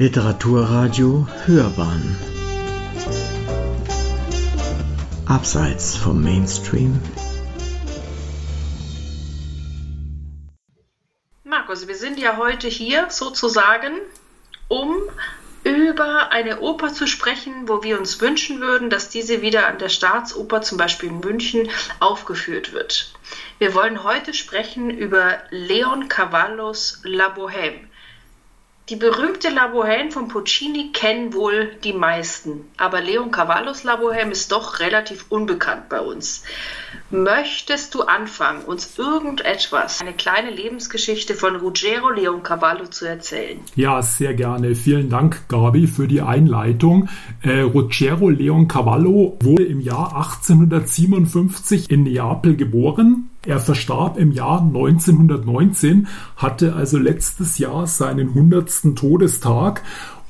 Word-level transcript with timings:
Literaturradio 0.00 1.26
Hörbahn 1.44 2.16
Abseits 5.26 5.96
vom 5.96 6.22
Mainstream 6.22 7.02
Markus, 11.42 11.88
wir 11.88 11.96
sind 11.96 12.20
ja 12.20 12.36
heute 12.36 12.68
hier 12.68 13.08
sozusagen, 13.10 13.90
um 14.68 14.94
über 15.64 16.30
eine 16.30 16.60
Oper 16.60 16.92
zu 16.92 17.08
sprechen, 17.08 17.68
wo 17.68 17.82
wir 17.82 17.98
uns 17.98 18.20
wünschen 18.20 18.60
würden, 18.60 18.90
dass 18.90 19.08
diese 19.08 19.42
wieder 19.42 19.66
an 19.66 19.78
der 19.78 19.88
Staatsoper, 19.88 20.62
zum 20.62 20.78
Beispiel 20.78 21.08
in 21.08 21.18
München, 21.18 21.68
aufgeführt 21.98 22.72
wird. 22.72 23.12
Wir 23.58 23.74
wollen 23.74 24.04
heute 24.04 24.32
sprechen 24.32 24.90
über 24.90 25.38
Leon 25.50 26.06
Cavallos 26.06 27.00
La 27.02 27.34
Bohème. 27.34 27.87
Die 28.88 28.96
berühmte 28.96 29.50
La 29.50 29.66
Bohème 29.66 30.10
von 30.10 30.28
Puccini 30.28 30.92
kennen 30.92 31.34
wohl 31.34 31.74
die 31.84 31.92
meisten, 31.92 32.70
aber 32.78 33.02
Leon 33.02 33.30
Cavallos 33.30 33.84
La 33.84 33.96
Bohème 33.96 34.30
ist 34.30 34.50
doch 34.50 34.80
relativ 34.80 35.26
unbekannt 35.28 35.90
bei 35.90 36.00
uns. 36.00 36.42
Möchtest 37.10 37.94
du 37.94 38.02
anfangen, 38.02 38.64
uns 38.64 38.98
irgendetwas, 38.98 40.02
eine 40.02 40.12
kleine 40.12 40.50
Lebensgeschichte 40.50 41.32
von 41.32 41.56
Ruggero 41.56 42.10
Leon 42.10 42.42
Cavallo 42.42 42.84
zu 42.84 43.06
erzählen? 43.06 43.60
Ja, 43.76 44.02
sehr 44.02 44.34
gerne. 44.34 44.74
Vielen 44.74 45.08
Dank, 45.08 45.48
Gabi, 45.48 45.86
für 45.86 46.06
die 46.06 46.20
Einleitung. 46.20 47.08
Äh, 47.40 47.60
Ruggero 47.60 48.28
Leon 48.28 48.68
Cavallo 48.68 49.38
wurde 49.40 49.64
im 49.64 49.80
Jahr 49.80 50.16
1857 50.16 51.90
in 51.90 52.02
Neapel 52.02 52.56
geboren 52.56 53.30
er 53.46 53.60
verstarb 53.60 54.18
im 54.18 54.32
Jahr 54.32 54.60
1919, 54.60 56.08
hatte 56.36 56.74
also 56.74 56.98
letztes 56.98 57.56
Jahr 57.56 57.86
seinen 57.86 58.28
100. 58.28 58.94
Todestag 58.94 59.82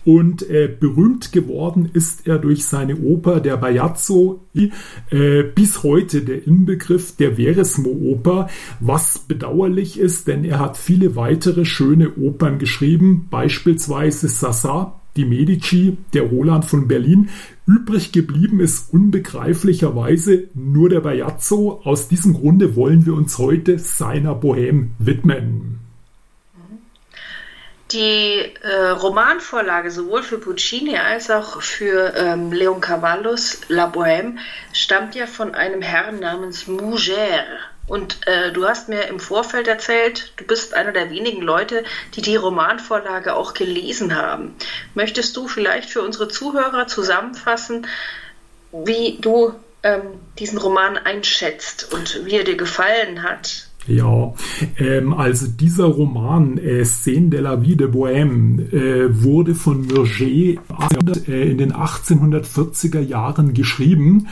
und 0.09 0.48
äh, 0.48 0.75
berühmt 0.81 1.33
geworden 1.33 1.91
ist 1.92 2.27
er 2.27 2.39
durch 2.39 2.64
seine 2.64 2.97
Oper 2.97 3.41
Der 3.41 3.59
Bajazzo, 3.59 4.41
äh, 4.55 5.42
bis 5.55 5.83
heute 5.83 6.23
der 6.23 6.47
Inbegriff 6.47 7.17
der 7.17 7.37
Veresmo-Oper, 7.37 8.48
was 8.81 9.19
bedauerlich 9.19 10.00
ist, 10.00 10.27
denn 10.27 10.45
er 10.45 10.61
hat 10.61 10.78
viele 10.78 11.15
weitere 11.15 11.67
schöne 11.67 12.15
Opern 12.15 12.59
geschrieben, 12.59 13.27
beispielsweise 13.28 14.28
Sassa, 14.28 14.98
die 15.17 15.27
Medici, 15.27 15.98
der 16.15 16.22
Roland 16.22 16.65
von 16.65 16.89
Berlin. 16.89 17.28
Übrig 17.67 18.11
geblieben 18.11 18.61
ist 18.61 18.91
unbegreiflicherweise 18.95 20.45
nur 20.55 20.89
der 20.89 21.00
Bajazzo. 21.00 21.83
Aus 21.84 22.09
diesem 22.09 22.33
Grunde 22.33 22.77
wollen 22.77 23.05
wir 23.05 23.12
uns 23.12 23.37
heute 23.37 23.78
seiner 23.78 24.33
Bohème 24.33 24.87
widmen. 24.98 25.88
Die 27.92 28.55
äh, 28.62 28.89
Romanvorlage 28.91 29.91
sowohl 29.91 30.22
für 30.22 30.39
Puccini 30.39 30.98
als 30.98 31.31
auch 31.31 31.62
für 31.62 32.14
ähm, 32.17 32.53
Leon 32.53 32.83
Cavallos 32.83 33.62
La 33.69 33.86
Bohème 33.86 34.36
stammt 34.75 35.14
ja 35.14 35.27
von 35.27 35.55
einem 35.55 35.81
Herrn 35.81 36.20
namens 36.20 36.66
Mugère. 36.66 37.47
Und 37.86 38.27
äh, 38.27 38.53
du 38.53 38.69
hast 38.69 38.91
mir 38.91 39.05
im 39.05 39.19
Vorfeld 39.19 39.66
erzählt, 39.66 40.34
du 40.36 40.44
bist 40.44 40.75
einer 40.75 40.92
der 40.92 41.09
wenigen 41.09 41.41
Leute, 41.41 41.84
die 42.14 42.20
die 42.20 42.36
Romanvorlage 42.36 43.34
auch 43.34 43.55
gelesen 43.55 44.14
haben. 44.14 44.55
Möchtest 44.94 45.34
du 45.39 45.48
vielleicht 45.48 45.89
für 45.89 46.03
unsere 46.03 46.28
Zuhörer 46.28 46.86
zusammenfassen, 46.89 47.86
wie 48.70 49.16
du 49.19 49.55
ähm, 49.83 50.20
diesen 50.39 50.59
Roman 50.59 50.98
einschätzt 50.98 51.91
und 51.91 52.27
wie 52.27 52.36
er 52.36 52.44
dir 52.44 52.59
gefallen 52.59 53.22
hat? 53.22 53.67
Ja, 53.89 54.34
ähm, 54.78 55.14
also 55.14 55.47
dieser 55.47 55.86
Roman 55.86 56.58
äh, 56.58 56.84
Scène 56.84 57.31
de 57.31 57.41
la 57.41 57.62
vie 57.62 57.75
de 57.75 57.89
Bohème 57.89 58.70
äh, 58.70 59.22
wurde 59.22 59.55
von 59.55 59.86
Murger 59.86 60.61
äh, 61.27 61.50
in 61.50 61.56
den 61.56 61.72
1840er 61.72 63.00
Jahren 63.00 63.54
geschrieben. 63.54 64.28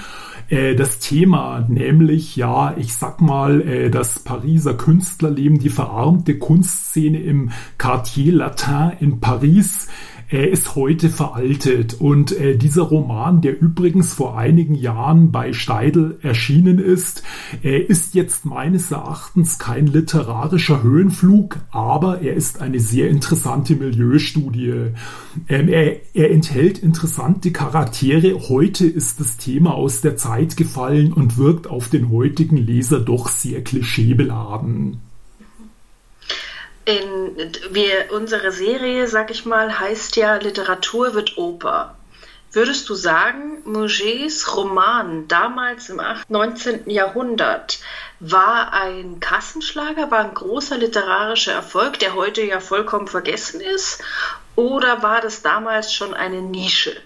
Äh, 0.49 0.75
das 0.75 0.99
Thema, 0.99 1.65
nämlich 1.69 2.37
ja, 2.37 2.75
ich 2.77 2.95
sag 2.95 3.23
mal, 3.23 3.63
äh, 3.63 3.91
das 3.91 4.19
Pariser 4.19 4.75
Künstlerleben, 4.75 5.59
die 5.59 5.71
verarmte 5.71 6.39
Kunstszene 6.39 7.19
im 7.19 7.51
Quartier 7.79 8.35
Latin 8.35 8.93
in 9.01 9.21
Paris 9.21 9.89
ist 10.31 10.75
heute 10.75 11.09
veraltet. 11.09 11.95
Und 11.95 12.33
äh, 12.33 12.57
dieser 12.57 12.83
Roman, 12.83 13.41
der 13.41 13.61
übrigens 13.61 14.13
vor 14.13 14.37
einigen 14.37 14.75
Jahren 14.75 15.31
bei 15.31 15.53
Steidl 15.53 16.19
erschienen 16.23 16.79
ist, 16.79 17.23
äh, 17.63 17.79
ist 17.79 18.15
jetzt 18.15 18.45
meines 18.45 18.91
Erachtens 18.91 19.59
kein 19.59 19.87
literarischer 19.87 20.83
Höhenflug, 20.83 21.59
aber 21.71 22.23
er 22.23 22.35
ist 22.35 22.61
eine 22.61 22.81
sehr 22.81 23.09
interessante 23.09 23.77
Milieustudie. 23.77 24.93
Ähm, 25.49 25.69
er, 25.69 25.97
er 26.15 26.31
enthält 26.31 26.79
interessante 26.79 27.53
Charaktere. 27.53 28.49
Heute 28.49 28.87
ist 28.87 29.21
das 29.21 29.37
Thema 29.37 29.75
aus 29.75 30.01
der 30.01 30.17
Zeit 30.17 30.57
gefallen 30.57 31.13
und 31.13 31.39
wirkt 31.39 31.69
auf 31.69 31.89
den 31.89 32.11
heutigen 32.11 32.57
Leser 32.57 33.01
doch 33.01 33.29
sehr 33.29 33.63
klischeebeladen 33.63 34.99
in, 36.87 37.53
wir, 37.71 38.13
unsere 38.13 38.53
Serie, 38.53 39.07
sag 39.09 39.31
ich 39.31 39.45
mal, 39.45 39.79
heißt 39.79 40.17
ja 40.17 40.37
Literatur 40.37 41.15
wird 41.15 41.37
Oper. 41.37 41.97
Würdest 42.53 42.89
du 42.89 42.95
sagen, 42.95 43.59
Mugers 43.65 44.57
Roman 44.57 45.29
damals 45.29 45.91
im 45.91 46.01
19. 46.29 46.89
Jahrhundert 46.89 47.81
war 48.21 48.73
ein 48.73 49.21
Kassenschlager, 49.21 50.11
war 50.11 50.21
ein 50.21 50.33
großer 50.33 50.79
literarischer 50.79 51.53
Erfolg, 51.53 51.99
der 51.99 52.15
heute 52.15 52.43
ja 52.43 52.61
vollkommen 52.61 53.09
vergessen 53.09 53.61
ist? 53.61 54.03
Oder 54.55 55.03
war 55.03 55.21
das 55.21 55.43
damals 55.43 55.93
schon 55.93 56.15
eine 56.15 56.41
Nische? 56.41 56.97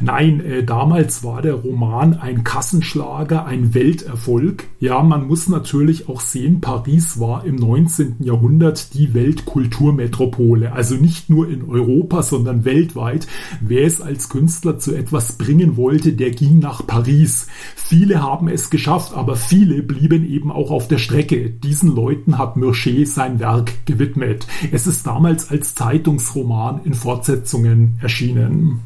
Nein, 0.00 0.40
äh, 0.40 0.64
damals 0.64 1.22
war 1.24 1.42
der 1.42 1.54
Roman 1.54 2.14
ein 2.14 2.44
Kassenschlager, 2.44 3.44
ein 3.44 3.74
Welterfolg. 3.74 4.64
Ja, 4.80 5.02
man 5.02 5.26
muss 5.26 5.48
natürlich 5.48 6.08
auch 6.08 6.20
sehen, 6.20 6.60
Paris 6.60 7.20
war 7.20 7.44
im 7.44 7.56
19. 7.56 8.16
Jahrhundert 8.20 8.94
die 8.94 9.14
Weltkulturmetropole. 9.14 10.72
Also 10.72 10.96
nicht 10.96 11.30
nur 11.30 11.48
in 11.48 11.68
Europa, 11.68 12.22
sondern 12.22 12.64
weltweit. 12.64 13.26
Wer 13.60 13.86
es 13.86 14.00
als 14.00 14.28
Künstler 14.28 14.78
zu 14.78 14.94
etwas 14.94 15.32
bringen 15.38 15.76
wollte, 15.76 16.12
der 16.12 16.30
ging 16.30 16.58
nach 16.58 16.86
Paris. 16.86 17.46
Viele 17.76 18.22
haben 18.22 18.48
es 18.48 18.70
geschafft, 18.70 19.12
aber 19.14 19.36
viele 19.36 19.82
blieben 19.82 20.28
eben 20.28 20.50
auch 20.50 20.70
auf 20.70 20.88
der 20.88 20.98
Strecke. 20.98 21.50
Diesen 21.50 21.94
Leuten 21.94 22.38
hat 22.38 22.56
Murcher 22.56 23.06
sein 23.06 23.38
Werk 23.38 23.86
gewidmet. 23.86 24.46
Es 24.70 24.86
ist 24.86 25.06
damals 25.06 25.50
als 25.50 25.74
Zeitungsroman 25.74 26.80
in 26.84 26.94
Fortsetzungen 26.94 27.98
erschienen. 28.00 28.80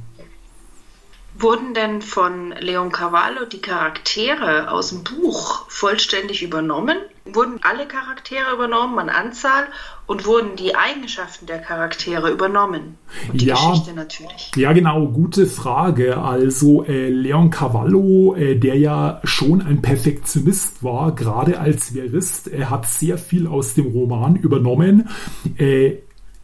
Wurden 1.38 1.74
denn 1.74 2.00
von 2.00 2.54
Leon 2.60 2.90
Cavallo 2.90 3.44
die 3.44 3.60
Charaktere 3.60 4.70
aus 4.70 4.88
dem 4.88 5.04
Buch 5.04 5.66
vollständig 5.68 6.42
übernommen? 6.42 6.96
Wurden 7.26 7.58
alle 7.62 7.86
Charaktere 7.86 8.54
übernommen 8.54 8.98
an 8.98 9.08
Anzahl 9.10 9.64
und 10.06 10.24
wurden 10.24 10.56
die 10.56 10.76
Eigenschaften 10.76 11.46
der 11.46 11.58
Charaktere 11.58 12.30
übernommen? 12.30 12.96
Und 13.30 13.40
die 13.40 13.46
ja, 13.46 13.54
Geschichte 13.54 13.92
natürlich. 13.92 14.52
Ja, 14.56 14.72
genau, 14.72 15.08
gute 15.08 15.46
Frage. 15.46 16.16
Also 16.16 16.84
äh, 16.84 17.10
Leon 17.10 17.50
Cavallo, 17.50 18.34
äh, 18.34 18.56
der 18.56 18.78
ja 18.78 19.20
schon 19.24 19.60
ein 19.60 19.82
Perfektionist 19.82 20.82
war, 20.82 21.14
gerade 21.14 21.60
als 21.60 21.90
Verist, 21.90 22.48
er 22.48 22.70
hat 22.70 22.86
sehr 22.86 23.18
viel 23.18 23.46
aus 23.46 23.74
dem 23.74 23.86
Roman 23.88 24.36
übernommen. 24.36 25.10
Äh, 25.58 25.96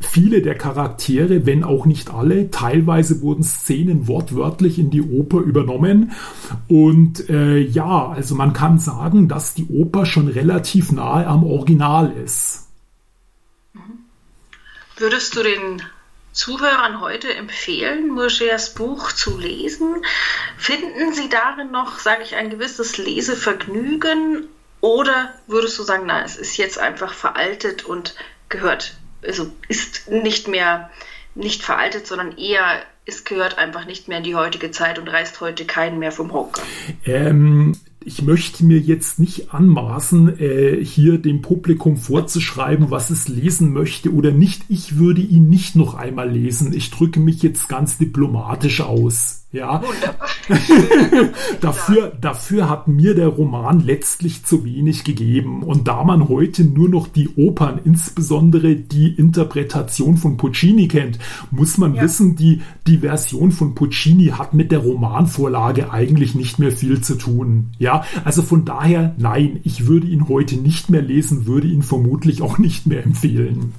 viele 0.04 0.42
der 0.42 0.56
Charaktere, 0.56 1.46
wenn 1.46 1.64
auch 1.64 1.86
nicht 1.86 2.10
alle, 2.10 2.50
teilweise 2.50 3.22
wurden 3.22 3.42
Szenen 3.42 4.08
wortwörtlich 4.08 4.78
in 4.78 4.90
die 4.90 5.02
Oper 5.02 5.38
übernommen. 5.38 6.12
Und 6.68 7.28
äh, 7.28 7.58
ja, 7.58 8.08
also 8.08 8.34
man 8.34 8.52
kann 8.52 8.78
sagen, 8.78 9.28
dass 9.28 9.54
die 9.54 9.66
Oper 9.66 10.06
schon 10.06 10.28
relativ 10.28 10.92
nahe 10.92 11.26
am 11.26 11.44
Original 11.44 12.12
ist. 12.24 12.68
Würdest 14.96 15.36
du 15.36 15.42
den 15.42 15.82
Zuhörern 16.32 17.00
heute 17.00 17.34
empfehlen, 17.34 18.08
Murgers 18.08 18.74
Buch 18.74 19.12
zu 19.12 19.38
lesen? 19.38 19.96
Finden 20.56 21.12
Sie 21.12 21.28
darin 21.28 21.70
noch, 21.70 21.98
sage 21.98 22.22
ich, 22.22 22.34
ein 22.36 22.50
gewisses 22.50 22.98
Lesevergnügen? 22.98 24.48
Oder 24.80 25.34
würdest 25.46 25.78
du 25.78 25.82
sagen, 25.82 26.04
na, 26.06 26.24
es 26.24 26.36
ist 26.36 26.56
jetzt 26.56 26.78
einfach 26.78 27.12
veraltet 27.14 27.84
und 27.84 28.14
gehört 28.48 28.96
also 29.26 29.50
ist 29.68 30.10
nicht 30.10 30.48
mehr 30.48 30.90
nicht 31.34 31.62
veraltet, 31.62 32.06
sondern 32.06 32.36
eher 32.36 32.82
es 33.04 33.24
gehört 33.24 33.58
einfach 33.58 33.86
nicht 33.86 34.08
mehr 34.08 34.18
in 34.18 34.24
die 34.24 34.34
heutige 34.34 34.70
Zeit 34.70 34.98
und 34.98 35.08
reißt 35.08 35.40
heute 35.40 35.64
keinen 35.64 35.98
mehr 35.98 36.12
vom 36.12 36.32
Hocker. 36.32 36.62
Ähm, 37.04 37.72
ich 38.04 38.22
möchte 38.22 38.64
mir 38.64 38.78
jetzt 38.78 39.18
nicht 39.18 39.52
anmaßen, 39.52 40.38
äh, 40.38 40.84
hier 40.84 41.18
dem 41.18 41.42
Publikum 41.42 41.96
vorzuschreiben, 41.96 42.90
was 42.90 43.10
es 43.10 43.28
lesen 43.28 43.72
möchte 43.72 44.12
oder 44.12 44.30
nicht. 44.30 44.62
Ich 44.68 44.98
würde 44.98 45.20
ihn 45.20 45.48
nicht 45.48 45.74
noch 45.74 45.94
einmal 45.94 46.30
lesen. 46.30 46.72
Ich 46.72 46.90
drücke 46.90 47.18
mich 47.18 47.42
jetzt 47.42 47.68
ganz 47.68 47.98
diplomatisch 47.98 48.80
aus. 48.80 49.41
Ja, 49.52 49.82
dafür, 51.60 52.12
dafür 52.18 52.70
hat 52.70 52.88
mir 52.88 53.14
der 53.14 53.28
Roman 53.28 53.80
letztlich 53.80 54.46
zu 54.46 54.64
wenig 54.64 55.04
gegeben. 55.04 55.62
Und 55.62 55.88
da 55.88 56.04
man 56.04 56.30
heute 56.30 56.64
nur 56.64 56.88
noch 56.88 57.06
die 57.06 57.28
Opern, 57.36 57.78
insbesondere 57.84 58.76
die 58.76 59.12
Interpretation 59.12 60.16
von 60.16 60.38
Puccini 60.38 60.88
kennt, 60.88 61.18
muss 61.50 61.76
man 61.76 61.94
ja. 61.94 62.02
wissen, 62.02 62.34
die, 62.34 62.62
die 62.86 62.98
Version 62.98 63.52
von 63.52 63.74
Puccini 63.74 64.28
hat 64.28 64.54
mit 64.54 64.72
der 64.72 64.78
Romanvorlage 64.78 65.92
eigentlich 65.92 66.34
nicht 66.34 66.58
mehr 66.58 66.72
viel 66.72 67.02
zu 67.02 67.16
tun. 67.16 67.72
Ja, 67.78 68.06
also 68.24 68.40
von 68.40 68.64
daher, 68.64 69.14
nein, 69.18 69.60
ich 69.64 69.86
würde 69.86 70.06
ihn 70.06 70.28
heute 70.28 70.56
nicht 70.56 70.88
mehr 70.88 71.02
lesen, 71.02 71.44
würde 71.44 71.68
ihn 71.68 71.82
vermutlich 71.82 72.40
auch 72.40 72.56
nicht 72.56 72.86
mehr 72.86 73.04
empfehlen. 73.04 73.74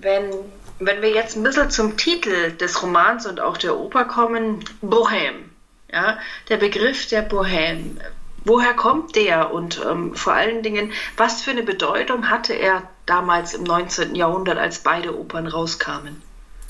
Wenn 0.00 0.30
wenn 0.78 1.02
wir 1.02 1.10
jetzt 1.10 1.36
ein 1.36 1.42
bisschen 1.42 1.70
zum 1.70 1.96
Titel 1.96 2.52
des 2.52 2.82
Romans 2.82 3.26
und 3.26 3.40
auch 3.40 3.56
der 3.56 3.78
Oper 3.78 4.04
kommen, 4.04 4.64
Bohem, 4.82 5.50
ja, 5.90 6.18
der 6.48 6.56
Begriff 6.56 7.08
der 7.08 7.22
Bohem, 7.22 7.98
woher 8.44 8.74
kommt 8.74 9.16
der 9.16 9.52
und 9.52 9.80
ähm, 9.84 10.14
vor 10.14 10.34
allen 10.34 10.62
Dingen, 10.62 10.92
was 11.16 11.42
für 11.42 11.50
eine 11.50 11.62
Bedeutung 11.62 12.30
hatte 12.30 12.54
er 12.54 12.82
damals 13.06 13.54
im 13.54 13.64
19. 13.64 14.14
Jahrhundert, 14.14 14.58
als 14.58 14.80
beide 14.80 15.18
Opern 15.18 15.46
rauskamen? 15.46 16.22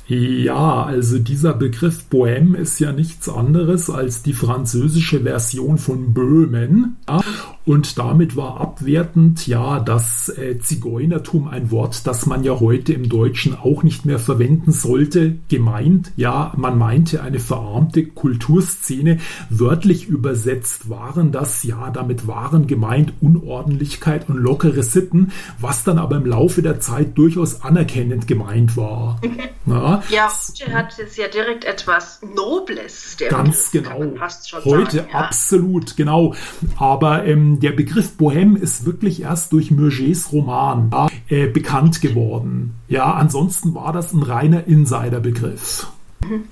Ja, 0.09 0.85
also 0.85 1.19
dieser 1.19 1.53
Begriff 1.53 2.05
Bohème 2.11 2.55
ist 2.55 2.79
ja 2.79 2.93
nichts 2.93 3.29
anderes 3.29 3.91
als 3.91 4.23
die 4.23 4.35
französische 4.35 5.23
Version 5.23 5.79
von 5.79 6.15
Böhmen. 6.15 6.97
Ja? 7.09 7.21
Und 7.65 7.99
damit 7.99 8.37
war 8.37 8.61
abwertend 8.61 9.49
ja 9.49 9.81
das 9.81 10.29
äh, 10.29 10.61
Zigeunertum 10.61 11.49
ein 11.49 11.73
Wort, 11.73 12.07
das 12.07 12.25
man 12.25 12.45
ja 12.45 12.61
heute 12.61 12.93
im 12.93 13.09
Deutschen 13.09 13.57
auch 13.57 13.83
nicht 13.83 14.07
mehr 14.07 14.21
verwenden 14.21 14.71
sollte, 14.71 15.35
gemeint. 15.49 16.13
Ja, 16.17 16.53
man 16.57 16.79
meinte 16.79 17.23
eine 17.23 17.41
verarmte 17.41 18.07
Kulturszene. 18.07 19.19
Wörtlich 19.51 20.07
übersetzt 20.07 20.89
waren 20.89 21.33
das, 21.33 21.65
ja, 21.65 21.91
damit 21.91 22.29
waren 22.29 22.69
gemeint 22.69 23.15
Unordentlichkeit 23.21 24.29
und 24.29 24.37
lockere 24.37 24.85
Sitten, 24.85 25.33
was 25.59 25.83
dann 25.83 25.99
aber 25.99 26.19
im 26.19 26.27
Laufe 26.27 26.63
der 26.63 26.79
Zeit 26.79 27.19
durchaus 27.19 27.63
anerkennend 27.63 28.29
gemeint 28.29 28.77
war. 28.77 29.21
Ja, 29.67 29.96
ja 30.09 30.31
heute 30.31 30.75
hat 30.75 30.99
es 30.99 31.17
ja 31.17 31.29
direkt 31.29 31.65
etwas 31.65 32.21
Nobles. 32.23 33.17
Der 33.19 33.29
ganz 33.29 33.71
Begriff, 33.71 33.93
genau. 33.93 34.21
heute 34.65 34.97
sagen, 34.97 35.09
ja. 35.13 35.19
absolut, 35.19 35.97
genau. 35.97 36.35
Aber 36.79 37.25
ähm, 37.25 37.61
der 37.61 37.73
Begriff 37.73 38.13
Bohème 38.19 38.57
ist 38.57 38.85
wirklich 38.85 39.23
erst 39.23 39.53
durch 39.53 39.71
Murgers 39.71 40.33
Roman 40.33 40.91
äh, 41.29 41.47
bekannt 41.47 42.01
geworden. 42.01 42.75
Ja, 42.89 43.15
ansonsten 43.15 43.75
war 43.75 43.93
das 43.93 44.13
ein 44.13 44.23
reiner 44.23 44.67
Insiderbegriff. 44.67 45.87
Mhm. 46.21 46.45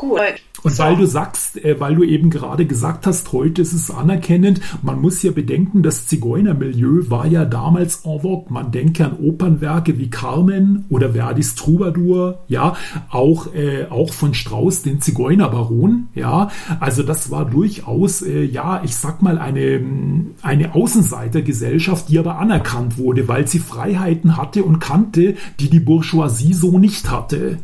Cool. 0.00 0.36
Und 0.62 0.74
so. 0.74 0.82
weil 0.82 0.96
du 0.96 1.06
sagst, 1.06 1.62
äh, 1.64 1.78
weil 1.78 1.94
du 1.94 2.04
eben 2.04 2.30
gerade 2.30 2.66
gesagt 2.66 3.06
hast, 3.06 3.32
heute 3.32 3.62
ist 3.62 3.72
es 3.72 3.90
anerkennend, 3.90 4.60
man 4.82 5.00
muss 5.00 5.22
ja 5.22 5.30
bedenken, 5.30 5.82
das 5.82 6.06
Zigeunermilieu 6.06 7.10
war 7.10 7.26
ja 7.26 7.44
damals 7.44 8.04
en 8.04 8.20
vogue. 8.20 8.46
Man 8.48 8.70
denke 8.72 9.04
an 9.04 9.16
Opernwerke 9.18 9.98
wie 9.98 10.10
Carmen 10.10 10.84
oder 10.88 11.10
Verdis 11.10 11.54
Troubadour, 11.54 12.40
ja, 12.48 12.76
auch, 13.10 13.54
äh, 13.54 13.86
auch 13.90 14.12
von 14.12 14.34
Strauss, 14.34 14.82
den 14.82 15.00
Zigeunerbaron, 15.00 16.08
ja. 16.14 16.50
Also 16.80 17.02
das 17.02 17.30
war 17.30 17.44
durchaus, 17.44 18.22
äh, 18.22 18.44
ja, 18.44 18.82
ich 18.84 18.96
sag 18.96 19.22
mal, 19.22 19.38
eine, 19.38 19.80
eine 20.42 20.74
Außenseitergesellschaft, 20.74 22.08
die 22.08 22.18
aber 22.18 22.38
anerkannt 22.38 22.98
wurde, 22.98 23.28
weil 23.28 23.46
sie 23.46 23.58
Freiheiten 23.58 24.36
hatte 24.36 24.64
und 24.64 24.80
kannte, 24.80 25.36
die 25.60 25.70
die 25.70 25.80
Bourgeoisie 25.80 26.54
so 26.54 26.78
nicht 26.78 27.10
hatte. 27.10 27.58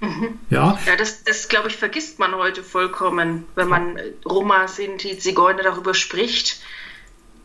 Mhm. 0.00 0.38
Ja, 0.50 0.78
ja 0.86 0.96
das, 0.96 1.24
das 1.24 1.48
glaube 1.48 1.68
ich, 1.68 1.76
vergisst 1.76 2.18
man 2.18 2.34
heute 2.34 2.62
vollkommen, 2.62 3.44
wenn 3.54 3.68
man 3.68 3.98
Roma, 4.24 4.68
Sinti, 4.68 5.18
Zigeuner 5.18 5.62
darüber 5.62 5.94
spricht. 5.94 6.60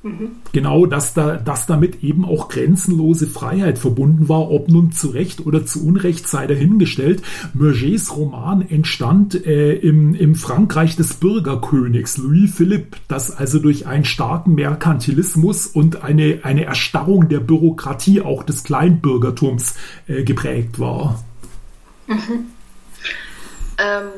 Mhm. 0.04 0.32
Genau, 0.52 0.86
dass, 0.86 1.14
da, 1.14 1.38
dass 1.38 1.66
damit 1.66 2.04
eben 2.04 2.26
auch 2.26 2.50
grenzenlose 2.50 3.26
Freiheit 3.26 3.80
verbunden 3.80 4.28
war, 4.28 4.52
ob 4.52 4.68
nun 4.68 4.92
zu 4.92 5.08
Recht 5.08 5.46
oder 5.46 5.66
zu 5.66 5.86
Unrecht 5.88 6.28
sei 6.28 6.46
dahingestellt. 6.46 7.24
Murgers 7.54 8.16
Roman 8.16 8.62
entstand 8.62 9.46
äh, 9.46 9.76
im, 9.76 10.14
im 10.14 10.36
Frankreich 10.36 10.98
des 10.98 11.14
Bürgerkönigs 11.16 12.18
Louis 12.18 12.54
Philippe, 12.54 12.98
das 13.08 13.32
also 13.32 13.60
durch 13.60 13.88
einen 13.88 14.04
starken 14.04 14.56
Merkantilismus 14.56 15.68
und 15.68 16.04
eine, 16.04 16.42
eine 16.44 16.66
Erstarrung 16.66 17.30
der 17.30 17.40
Bürokratie 17.40 18.20
auch 18.20 18.44
des 18.44 18.66
Kleinbürgertums 18.66 19.76
äh, 20.08 20.24
geprägt 20.24 20.80
war. 20.80 21.24
Mhm. 22.14 22.54
Ähm, 23.80 24.12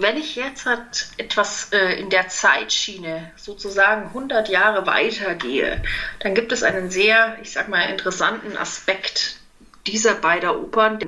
wenn 0.00 0.16
ich 0.18 0.36
jetzt 0.36 0.66
halt 0.66 1.08
etwas 1.16 1.70
äh, 1.72 1.98
in 1.98 2.10
der 2.10 2.28
Zeitschiene 2.28 3.30
sozusagen 3.36 4.08
100 4.08 4.48
Jahre 4.48 4.86
weitergehe, 4.86 5.82
dann 6.20 6.34
gibt 6.34 6.52
es 6.52 6.62
einen 6.62 6.90
sehr, 6.90 7.38
ich 7.42 7.52
sag 7.52 7.68
mal, 7.68 7.84
interessanten 7.84 8.56
Aspekt 8.56 9.38
dieser 9.86 10.14
beiden 10.14 10.50
Opern 10.50 10.98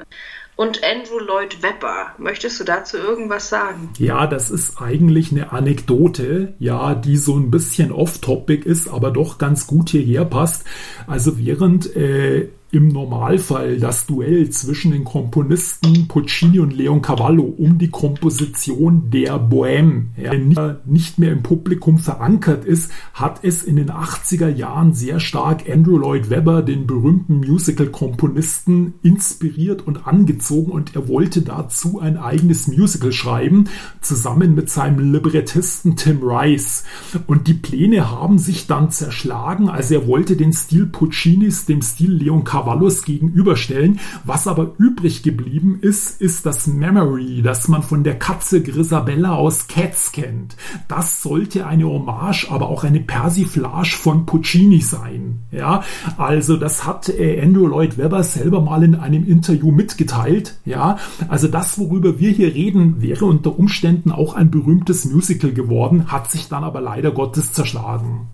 und 0.57 0.83
Andrew 0.83 1.19
Lloyd 1.19 1.63
Webber. 1.63 2.15
Möchtest 2.19 2.59
du 2.61 2.65
dazu 2.65 2.97
irgendwas 2.97 3.49
sagen? 3.49 3.91
Ja, 3.99 4.27
das 4.27 4.51
ist 4.51 4.81
eigentlich 4.81 5.31
eine 5.33 5.53
Anekdote, 5.53 6.55
ja, 6.59 6.95
die 6.95 7.17
so 7.17 7.37
ein 7.37 7.51
bisschen 7.51 7.93
off-topic 7.93 8.67
ist, 8.67 8.89
aber 8.89 9.11
doch 9.11 9.39
ganz 9.39 9.67
gut 9.67 9.91
hierher 9.91 10.25
passt. 10.25 10.65
Also 11.07 11.39
während 11.39 11.95
äh, 11.97 12.49
im 12.73 12.89
Normalfall 12.89 13.79
das 13.79 14.07
Duell 14.07 14.51
zwischen 14.51 14.93
den 14.93 15.05
Komponisten 15.05 16.07
Puccini 16.07 16.61
und 16.61 16.73
Leon 16.73 17.03
Cavallo 17.03 17.43
um 17.43 17.79
die 17.79 17.91
Komposition 17.91 19.11
der 19.11 19.41
Bohème 19.41 20.07
ja, 20.17 20.77
nicht 20.85 21.19
mehr 21.19 21.33
im 21.33 21.43
Publikum 21.43 21.99
verankert 21.99 22.65
ist, 22.65 22.93
hat 23.13 23.41
es 23.43 23.65
in 23.65 23.77
den 23.77 23.91
80er 23.91 24.49
Jahren 24.49 24.95
sehr 24.95 25.19
stark 25.19 25.69
Andrew 25.69 25.99
Lloyd 25.99 26.31
Webber, 26.31 26.63
den 26.63 26.87
berühmten 26.87 27.39
Musical-Komponisten, 27.39 28.95
inspiriert 29.03 29.87
und 29.87 30.07
angezogen 30.07 30.71
und 30.71 30.95
er 30.95 31.09
wollte 31.09 31.43
dazu 31.43 31.99
ein 31.99 32.17
eigenes 32.17 32.69
Musical 32.69 33.13
schreiben, 33.13 33.65
zusammen 34.01 34.55
mit 34.55 34.71
seinem 34.71 35.13
Librettisten 35.13 35.97
Tim 35.97 36.21
Rice. 36.23 36.85
Und 37.27 37.49
die 37.49 37.55
Pläne 37.55 38.11
haben 38.11 38.39
sich 38.39 38.69
dann 38.69 38.91
zerschlagen, 38.91 39.69
also 39.69 39.95
er 39.95 40.07
wollte 40.07 40.37
den 40.37 40.53
Stil 40.53 40.87
Puccinis 40.87 41.65
dem 41.65 41.83
Stil 41.83 42.13
Leon 42.13 42.45
Cavallo 42.45 42.60
Cavallos 42.61 43.05
gegenüberstellen. 43.05 44.01
Was 44.25 44.47
aber 44.47 44.73
übrig 44.77 45.23
geblieben 45.23 45.79
ist, 45.81 46.21
ist 46.21 46.45
das 46.45 46.67
Memory, 46.67 47.41
das 47.43 47.69
man 47.69 47.83
von 47.83 48.05
der 48.05 48.19
Katze 48.19 48.63
Grisabella 48.63 49.35
aus 49.35 49.67
Cats 49.67 50.13
kennt. 50.13 50.57
Das 50.89 51.23
sollte 51.23 51.67
eine 51.67 51.87
Hommage, 51.87 52.49
aber 52.51 52.69
auch 52.69 52.85
eine 52.85 53.01
Persiflage 53.01 53.97
von 53.97 54.27
Puccini 54.27 54.83
sein. 54.83 55.41
Ja, 55.51 55.83
also 56.19 56.59
das 56.59 56.87
hat 56.87 57.09
äh, 57.09 57.41
Andrew 57.43 57.67
Lloyd 57.67 57.97
Webber 57.97 58.23
selber 58.25 58.61
mal 58.61 58.83
in 58.83 58.95
einem 58.95 59.27
Interview 59.27 59.71
mitgeteilt. 59.71 60.59
Ja, 60.67 60.99
also 61.29 61.49
das, 61.49 61.79
worüber 61.79 62.19
wir 62.19 62.31
hier 62.31 62.55
reden, 62.55 63.01
wäre 63.01 63.25
unter 63.25 63.59
Umständen 63.59 64.13
auch 64.13 64.35
ein 64.35 64.51
berühmtes 64.51 65.07
Musical 65.07 65.53
geworden, 65.53 66.13
hat 66.13 66.31
sich 66.31 66.49
dann 66.49 66.65
aber 66.65 66.83
leider 66.83 67.11
Gottes 67.11 67.55
zerschlagen. 67.55 68.29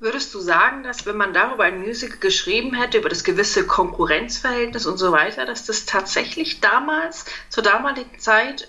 Würdest 0.00 0.32
du 0.32 0.40
sagen, 0.40 0.82
dass 0.82 1.04
wenn 1.04 1.18
man 1.18 1.34
darüber 1.34 1.64
ein 1.64 1.78
Musical 1.78 2.16
geschrieben 2.18 2.72
hätte, 2.72 2.96
über 2.96 3.10
das 3.10 3.22
gewisse 3.22 3.66
Konkurrenzverhältnis 3.66 4.86
und 4.86 4.96
so 4.96 5.12
weiter, 5.12 5.44
dass 5.44 5.66
das 5.66 5.84
tatsächlich 5.84 6.60
damals, 6.60 7.26
zur 7.50 7.62
damaligen 7.62 8.18
Zeit, 8.18 8.66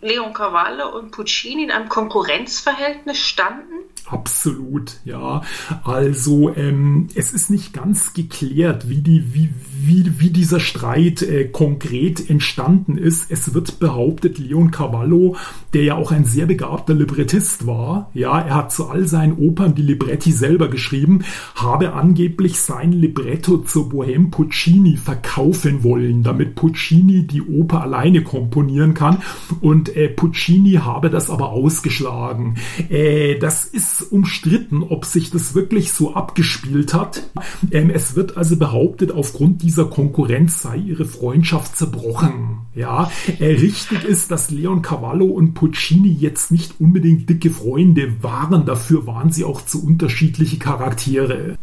Leon 0.00 0.32
Cavallo 0.32 0.88
und 0.96 1.10
Puccini 1.10 1.64
in 1.64 1.72
einem 1.72 1.88
Konkurrenzverhältnis 1.88 3.18
standen? 3.18 3.74
Absolut, 4.12 4.98
ja. 5.06 5.40
Also 5.84 6.54
ähm, 6.54 7.08
es 7.14 7.32
ist 7.32 7.48
nicht 7.48 7.72
ganz 7.72 8.12
geklärt, 8.12 8.90
wie, 8.90 9.00
die, 9.00 9.32
wie, 9.32 9.48
wie, 9.80 10.20
wie 10.20 10.28
dieser 10.28 10.60
Streit 10.60 11.22
äh, 11.22 11.46
konkret 11.46 12.28
entstanden 12.28 12.98
ist. 12.98 13.30
Es 13.30 13.54
wird 13.54 13.78
behauptet, 13.78 14.38
Leon 14.38 14.70
Cavallo, 14.70 15.36
der 15.72 15.84
ja 15.84 15.94
auch 15.96 16.12
ein 16.12 16.26
sehr 16.26 16.44
begabter 16.44 16.92
Librettist 16.92 17.66
war, 17.66 18.10
ja, 18.12 18.38
er 18.38 18.54
hat 18.54 18.72
zu 18.72 18.88
all 18.88 19.06
seinen 19.06 19.38
Opern 19.38 19.74
die 19.74 19.82
Libretti 19.82 20.30
selber 20.30 20.68
geschrieben, 20.68 21.24
habe 21.54 21.94
angeblich 21.94 22.60
sein 22.60 22.92
Libretto 22.92 23.58
zur 23.58 23.88
Bohème 23.88 24.30
Puccini 24.30 24.98
verkaufen 24.98 25.84
wollen, 25.84 26.22
damit 26.22 26.54
Puccini 26.54 27.26
die 27.26 27.40
Oper 27.40 27.82
alleine 27.82 28.22
komponieren 28.22 28.92
kann. 28.92 29.22
Und 29.62 29.96
äh, 29.96 30.08
Puccini 30.08 30.72
habe 30.72 31.08
das 31.08 31.30
aber 31.30 31.52
ausgeschlagen. 31.52 32.56
Äh, 32.90 33.38
das 33.38 33.64
ist 33.64 34.01
umstritten, 34.02 34.82
ob 34.82 35.04
sich 35.04 35.30
das 35.30 35.54
wirklich 35.54 35.92
so 35.92 36.14
abgespielt 36.14 36.94
hat. 36.94 37.22
Ähm, 37.70 37.90
es 37.90 38.16
wird 38.16 38.36
also 38.36 38.56
behauptet, 38.56 39.12
aufgrund 39.12 39.62
dieser 39.62 39.84
Konkurrenz 39.86 40.62
sei 40.62 40.76
ihre 40.76 41.04
Freundschaft 41.04 41.76
zerbrochen. 41.76 42.58
Ja, 42.74 43.10
äh, 43.38 43.46
richtig 43.46 44.04
ist, 44.04 44.30
dass 44.30 44.50
Leon 44.50 44.82
Cavallo 44.82 45.26
und 45.26 45.54
Puccini 45.54 46.12
jetzt 46.12 46.50
nicht 46.50 46.80
unbedingt 46.80 47.28
dicke 47.28 47.50
Freunde 47.50 48.22
waren. 48.22 48.66
Dafür 48.66 49.06
waren 49.06 49.30
sie 49.30 49.44
auch 49.44 49.64
zu 49.64 49.84
unterschiedliche 49.84 50.58
Charaktere. 50.58 51.56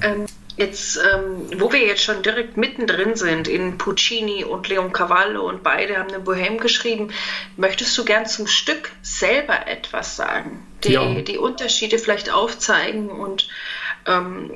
Ähm, 0.00 0.26
Jetzt, 0.56 0.98
ähm, 0.98 1.48
wo 1.60 1.72
wir 1.72 1.86
jetzt 1.86 2.02
schon 2.02 2.22
direkt 2.22 2.56
mittendrin 2.58 3.16
sind 3.16 3.48
in 3.48 3.78
Puccini 3.78 4.44
und 4.44 4.68
Leon 4.68 4.92
Cavallo 4.92 5.48
und 5.48 5.62
beide 5.62 5.96
haben 5.96 6.12
eine 6.12 6.22
Bohème 6.22 6.58
geschrieben, 6.58 7.10
möchtest 7.56 7.96
du 7.96 8.04
gern 8.04 8.26
zum 8.26 8.46
Stück 8.46 8.90
selber 9.02 9.66
etwas 9.66 10.16
sagen? 10.16 10.66
Die, 10.84 10.92
ja. 10.92 11.14
die 11.14 11.38
Unterschiede 11.38 11.98
vielleicht 11.98 12.30
aufzeigen 12.30 13.08
und 13.08 13.48
ähm, 14.06 14.50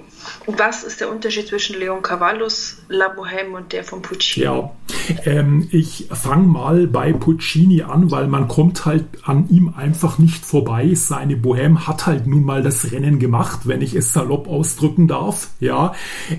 was 0.46 0.82
ist 0.82 1.00
der 1.00 1.10
Unterschied 1.10 1.48
zwischen 1.48 1.78
Leon 1.78 2.02
Cavallos 2.02 2.78
La 2.88 3.06
Bohème 3.06 3.54
und 3.56 3.72
der 3.72 3.84
von 3.84 4.02
Puccini? 4.02 4.44
Ja, 4.44 4.72
ähm, 5.24 5.68
ich 5.70 6.08
fange 6.10 6.46
mal 6.46 6.86
bei 6.86 7.12
Puccini 7.12 7.82
an, 7.82 8.10
weil 8.10 8.26
man 8.26 8.48
kommt 8.48 8.86
halt 8.86 9.04
an 9.22 9.48
ihm 9.48 9.72
einfach 9.76 10.18
nicht 10.18 10.44
vorbei. 10.44 10.92
Seine 10.94 11.36
Bohème 11.36 11.86
hat 11.86 12.06
halt 12.06 12.26
nun 12.26 12.44
mal 12.44 12.62
das 12.62 12.90
Rennen 12.90 13.18
gemacht, 13.18 13.60
wenn 13.64 13.82
ich 13.82 13.94
es 13.94 14.12
salopp 14.12 14.48
ausdrücken 14.48 15.06
darf. 15.06 15.50
Ja, 15.60 15.94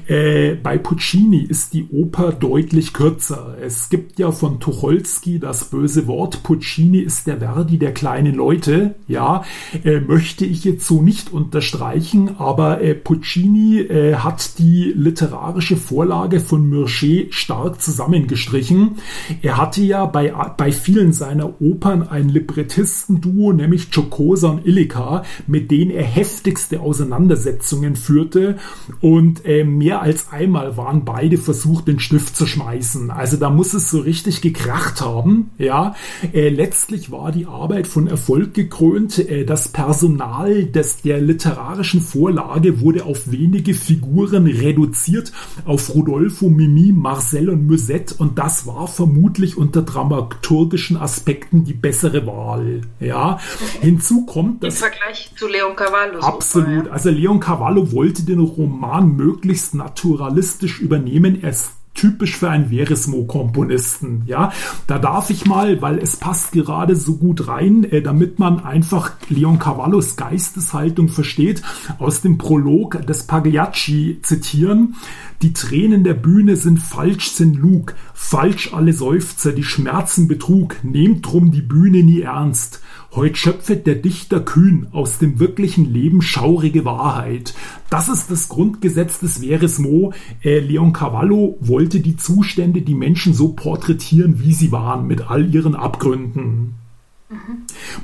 äh, 0.07 0.55
bei 0.55 0.77
Puccini 0.77 1.39
ist 1.39 1.73
die 1.73 1.87
Oper 1.89 2.33
deutlich 2.33 2.93
kürzer. 2.93 3.55
Es 3.61 3.89
gibt 3.89 4.19
ja 4.19 4.31
von 4.31 4.59
Tucholsky 4.59 5.39
das 5.39 5.65
böse 5.65 6.07
Wort, 6.07 6.43
Puccini 6.43 6.99
ist 6.99 7.27
der 7.27 7.37
Verdi 7.37 7.77
der 7.77 7.93
kleinen 7.93 8.35
Leute. 8.35 8.95
Ja, 9.07 9.45
äh, 9.83 9.99
möchte 9.99 10.45
ich 10.45 10.63
jetzt 10.65 10.85
so 10.85 11.01
nicht 11.01 11.31
unterstreichen, 11.31 12.35
aber 12.37 12.81
äh, 12.81 12.96
Puccini 13.03 13.79
äh, 13.79 14.15
hat 14.15 14.59
die 14.59 14.93
literarische 14.95 15.77
Vorlage 15.77 16.39
von 16.39 16.69
Murger 16.69 17.25
stark 17.29 17.81
zusammengestrichen. 17.81 18.97
Er 19.41 19.57
hatte 19.57 19.81
ja 19.81 20.05
bei, 20.05 20.33
bei 20.57 20.71
vielen 20.71 21.13
seiner 21.13 21.61
Opern 21.61 22.03
ein 22.07 22.29
Librettistenduo, 22.29 23.53
nämlich 23.53 23.91
Giocosa 23.91 24.49
und 24.49 24.65
Illica, 24.65 25.23
mit 25.47 25.71
denen 25.71 25.91
er 25.91 26.03
heftigste 26.03 26.79
Auseinandersetzungen 26.79 27.95
führte 27.95 28.57
und 29.01 29.45
äh, 29.45 29.63
mehr 29.63 30.01
als 30.01 30.31
einmal 30.31 30.77
waren 30.77 31.05
beide 31.05 31.37
versucht, 31.37 31.87
den 31.87 31.99
Stift 31.99 32.35
zu 32.35 32.45
schmeißen. 32.45 33.11
Also 33.11 33.37
da 33.37 33.49
muss 33.49 33.73
es 33.73 33.89
so 33.89 33.99
richtig 33.99 34.41
gekracht 34.41 35.01
haben. 35.01 35.51
Ja, 35.57 35.95
äh, 36.33 36.49
letztlich 36.49 37.11
war 37.11 37.31
die 37.31 37.45
Arbeit 37.45 37.87
von 37.87 38.07
Erfolg 38.07 38.53
gekrönt. 38.53 39.19
Äh, 39.19 39.45
das 39.45 39.67
Personal 39.69 40.65
des, 40.65 41.01
der 41.01 41.21
literarischen 41.21 42.01
Vorlage 42.01 42.81
wurde 42.81 42.86
wurde 42.87 43.03
auf 43.03 43.29
wenige 43.29 43.73
Figuren 43.73 44.47
reduziert, 44.47 45.33
auf 45.65 45.93
Rodolfo, 45.93 46.47
Mimi, 46.47 46.93
Marcel 46.93 47.49
und 47.49 47.67
Musette 47.67 48.15
und 48.17 48.39
das 48.39 48.65
war 48.65 48.87
vermutlich 48.87 49.57
unter 49.57 49.81
dramaturgischen 49.81 50.95
Aspekten 50.95 51.65
die 51.65 51.73
bessere 51.73 52.25
Wahl. 52.25 52.83
Ja, 53.01 53.39
hinzu 53.81 54.25
kommt 54.25 54.63
das. 54.63 54.75
Im 54.75 54.79
Vergleich 54.79 55.31
zu 55.35 55.49
Leon 55.49 55.75
Cavallo. 55.75 56.19
Absolut. 56.21 56.87
Also 56.87 57.09
Leon 57.09 57.41
Cavallo 57.41 57.91
wollte 57.91 58.23
den 58.23 58.39
Roman 58.39 59.17
möglichst 59.17 59.75
naturalistisch 59.75 60.79
übernehmen. 60.79 61.43
Er 61.43 61.49
typisch 61.97 62.37
für 62.37 62.49
einen 62.49 62.69
Verismo-Komponisten. 62.69 64.23
Ja, 64.25 64.53
da 64.87 64.99
darf 64.99 65.29
ich 65.29 65.45
mal, 65.45 65.81
weil 65.81 65.97
es 65.97 66.15
passt 66.15 66.53
gerade 66.53 66.95
so 66.95 67.15
gut 67.15 67.47
rein, 67.47 67.83
äh, 67.83 68.01
damit 68.01 68.39
man 68.39 68.63
einfach 68.63 69.11
Leon 69.27 69.59
Cavallos 69.59 70.15
Geisteshaltung 70.15 71.09
versteht, 71.09 71.61
aus 71.99 72.21
dem 72.21 72.37
Prolog 72.37 73.05
des 73.05 73.23
Pagliacci 73.23 74.19
zitieren. 74.21 74.95
Die 75.41 75.53
Tränen 75.53 76.03
der 76.03 76.13
Bühne 76.13 76.55
sind 76.55 76.79
falsch, 76.79 77.31
sind 77.31 77.55
Lug, 77.57 77.93
falsch 78.13 78.73
alle 78.73 78.93
Seufzer, 78.93 79.51
die 79.51 79.63
Schmerzen 79.63 80.27
Betrug, 80.27 80.77
nehmt 80.83 81.25
drum 81.25 81.51
die 81.51 81.61
Bühne 81.61 82.03
nie 82.03 82.21
ernst. 82.21 82.81
Heut 83.15 83.37
schöpfet 83.37 83.87
der 83.87 83.95
Dichter 83.95 84.41
kühn 84.41 84.87
aus 84.91 85.17
dem 85.17 85.39
wirklichen 85.39 85.91
Leben 85.91 86.21
schaurige 86.21 86.85
Wahrheit. 86.85 87.55
Das 87.89 88.09
ist 88.09 88.29
das 88.29 88.49
Grundgesetz 88.49 89.19
des 89.19 89.39
Verismo. 89.39 90.13
Äh, 90.43 90.59
Leon 90.59 90.91
Cavallo 90.91 91.57
wollte 91.61 91.86
die 91.95 92.17
Zustände, 92.17 92.81
die 92.81 92.95
Menschen 92.95 93.33
so 93.33 93.53
porträtieren, 93.53 94.39
wie 94.39 94.53
sie 94.53 94.71
waren, 94.71 95.07
mit 95.07 95.29
all 95.29 95.53
ihren 95.53 95.75
Abgründen. 95.75 96.75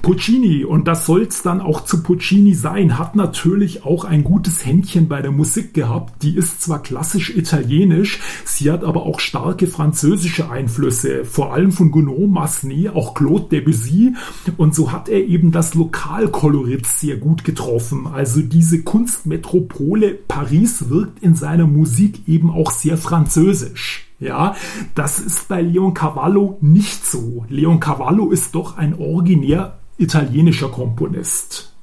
Puccini, 0.01 0.65
und 0.65 0.85
das 0.85 1.05
soll 1.05 1.21
es 1.21 1.43
dann 1.43 1.61
auch 1.61 1.85
zu 1.85 2.03
Puccini 2.03 2.53
sein, 2.53 2.99
hat 2.99 3.15
natürlich 3.15 3.85
auch 3.85 4.03
ein 4.03 4.25
gutes 4.25 4.65
Händchen 4.65 5.07
bei 5.07 5.21
der 5.21 5.31
Musik 5.31 5.73
gehabt. 5.73 6.23
Die 6.23 6.35
ist 6.35 6.61
zwar 6.61 6.81
klassisch 6.81 7.29
italienisch, 7.29 8.19
sie 8.43 8.69
hat 8.69 8.83
aber 8.83 9.03
auch 9.03 9.21
starke 9.21 9.67
französische 9.67 10.51
Einflüsse, 10.51 11.23
vor 11.23 11.53
allem 11.53 11.71
von 11.71 11.91
Gounod, 11.91 12.29
Massenet, 12.29 12.93
auch 12.95 13.13
Claude 13.13 13.47
Debussy. 13.49 14.13
Und 14.57 14.75
so 14.75 14.91
hat 14.91 15.07
er 15.07 15.25
eben 15.25 15.53
das 15.53 15.73
Lokalkolorit 15.73 16.85
sehr 16.85 17.15
gut 17.15 17.45
getroffen. 17.45 18.07
Also 18.07 18.41
diese 18.41 18.83
Kunstmetropole 18.83 20.15
Paris 20.15 20.89
wirkt 20.89 21.23
in 21.23 21.35
seiner 21.35 21.65
Musik 21.65 22.27
eben 22.27 22.51
auch 22.51 22.71
sehr 22.71 22.97
französisch. 22.97 24.12
Ja, 24.23 24.55
das 24.95 25.19
ist 25.19 25.49
bei 25.49 25.61
Leon 25.61 25.93
Cavallo 25.93 26.57
nicht 26.61 27.05
so. 27.05 27.45
Leon 27.49 27.81
Cavallo 27.81 28.31
ist 28.31 28.55
doch 28.55 28.77
ein 28.77 28.97
originär 28.97 29.79
italienischer 29.97 30.69
Komponist. 30.69 31.73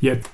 Jetzt. 0.00 0.30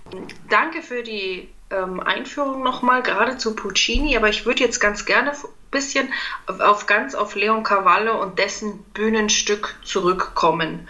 Danke 0.48 0.80
für 0.82 1.02
die 1.02 1.48
ähm, 1.70 1.98
Einführung 1.98 2.62
nochmal, 2.62 3.02
gerade 3.02 3.36
zu 3.36 3.56
Puccini, 3.56 4.16
aber 4.16 4.28
ich 4.28 4.46
würde 4.46 4.60
jetzt 4.60 4.78
ganz 4.78 5.06
gerne 5.06 5.32
ein 5.32 5.36
bisschen 5.72 6.08
auf 6.46 6.86
ganz 6.86 7.16
auf 7.16 7.34
Leon 7.34 7.64
Cavallo 7.64 8.22
und 8.22 8.38
dessen 8.38 8.78
Bühnenstück 8.94 9.74
zurückkommen. 9.82 10.86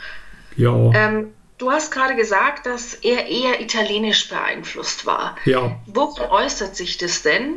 Ja. 0.56 0.92
Ähm, 0.92 1.32
du 1.56 1.70
hast 1.70 1.90
gerade 1.90 2.16
gesagt, 2.16 2.66
dass 2.66 2.92
er 2.92 3.28
eher 3.28 3.62
italienisch 3.62 4.28
beeinflusst 4.28 5.06
war. 5.06 5.36
Ja. 5.46 5.80
Worin 5.86 6.28
äußert 6.30 6.76
sich 6.76 6.98
das 6.98 7.22
denn? 7.22 7.56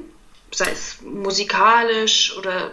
Sei 0.52 0.72
es 0.72 1.02
musikalisch 1.02 2.36
oder 2.38 2.72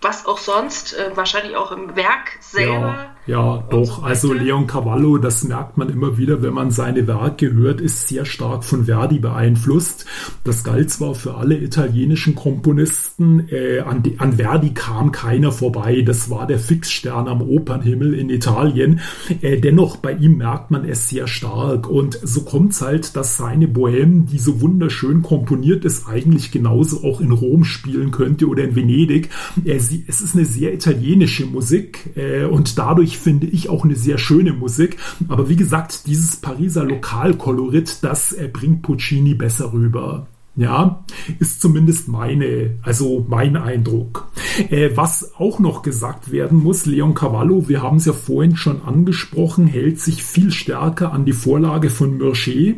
was 0.00 0.26
auch 0.26 0.38
sonst, 0.38 0.94
äh, 0.94 1.16
wahrscheinlich 1.16 1.56
auch 1.56 1.72
im 1.72 1.96
Werk 1.96 2.38
selber. 2.40 2.86
Ja. 2.86 3.16
Ja, 3.28 3.62
doch. 3.68 4.02
Also 4.04 4.32
Leon 4.32 4.66
Cavallo, 4.66 5.18
das 5.18 5.44
merkt 5.44 5.76
man 5.76 5.90
immer 5.90 6.16
wieder, 6.16 6.40
wenn 6.40 6.54
man 6.54 6.70
seine 6.70 7.06
Werke 7.06 7.52
hört, 7.52 7.78
ist 7.78 8.08
sehr 8.08 8.24
stark 8.24 8.64
von 8.64 8.86
Verdi 8.86 9.18
beeinflusst. 9.18 10.06
Das 10.44 10.64
galt 10.64 10.90
zwar 10.90 11.14
für 11.14 11.34
alle 11.34 11.58
italienischen 11.58 12.34
Komponisten, 12.34 13.46
äh, 13.50 13.80
an, 13.80 14.02
die, 14.02 14.18
an, 14.18 14.38
Verdi 14.38 14.70
kam 14.70 15.12
keiner 15.12 15.52
vorbei. 15.52 16.00
Das 16.00 16.30
war 16.30 16.46
der 16.46 16.58
Fixstern 16.58 17.28
am 17.28 17.42
Opernhimmel 17.42 18.14
in 18.14 18.30
Italien. 18.30 19.00
Äh, 19.42 19.60
dennoch 19.60 19.98
bei 19.98 20.14
ihm 20.14 20.38
merkt 20.38 20.70
man 20.70 20.86
es 20.86 21.10
sehr 21.10 21.26
stark. 21.26 21.86
Und 21.86 22.18
so 22.22 22.44
kommt 22.44 22.72
es 22.72 22.80
halt, 22.80 23.14
dass 23.14 23.36
seine 23.36 23.66
Bohème, 23.66 24.24
die 24.24 24.38
so 24.38 24.62
wunderschön 24.62 25.20
komponiert 25.20 25.84
ist, 25.84 26.08
eigentlich 26.08 26.50
genauso 26.50 27.04
auch 27.04 27.20
in 27.20 27.32
Rom 27.32 27.64
spielen 27.64 28.10
könnte 28.10 28.46
oder 28.46 28.64
in 28.64 28.74
Venedig. 28.74 29.28
Äh, 29.66 29.80
sie, 29.80 30.06
es 30.08 30.22
ist 30.22 30.34
eine 30.34 30.46
sehr 30.46 30.72
italienische 30.72 31.44
Musik 31.44 32.16
äh, 32.16 32.44
und 32.46 32.78
dadurch 32.78 33.17
finde 33.18 33.46
ich 33.46 33.68
auch 33.68 33.84
eine 33.84 33.96
sehr 33.96 34.18
schöne 34.18 34.52
Musik. 34.52 34.96
Aber 35.28 35.48
wie 35.48 35.56
gesagt, 35.56 36.06
dieses 36.06 36.36
Pariser 36.36 36.84
Lokalkolorit, 36.84 37.98
das 38.02 38.32
äh, 38.32 38.48
bringt 38.48 38.82
Puccini 38.82 39.34
besser 39.34 39.72
rüber. 39.72 40.26
Ja, 40.58 41.04
ist 41.38 41.60
zumindest 41.60 42.08
meine, 42.08 42.78
also 42.82 43.24
mein 43.28 43.56
Eindruck. 43.56 44.26
Äh, 44.70 44.90
was 44.96 45.36
auch 45.38 45.60
noch 45.60 45.82
gesagt 45.82 46.32
werden 46.32 46.58
muss, 46.58 46.84
Leon 46.84 47.14
Cavallo, 47.14 47.68
wir 47.68 47.80
haben 47.80 47.98
es 47.98 48.06
ja 48.06 48.12
vorhin 48.12 48.56
schon 48.56 48.82
angesprochen, 48.82 49.68
hält 49.68 50.00
sich 50.00 50.24
viel 50.24 50.50
stärker 50.50 51.12
an 51.12 51.24
die 51.24 51.32
Vorlage 51.32 51.90
von 51.90 52.18
Murger. 52.18 52.74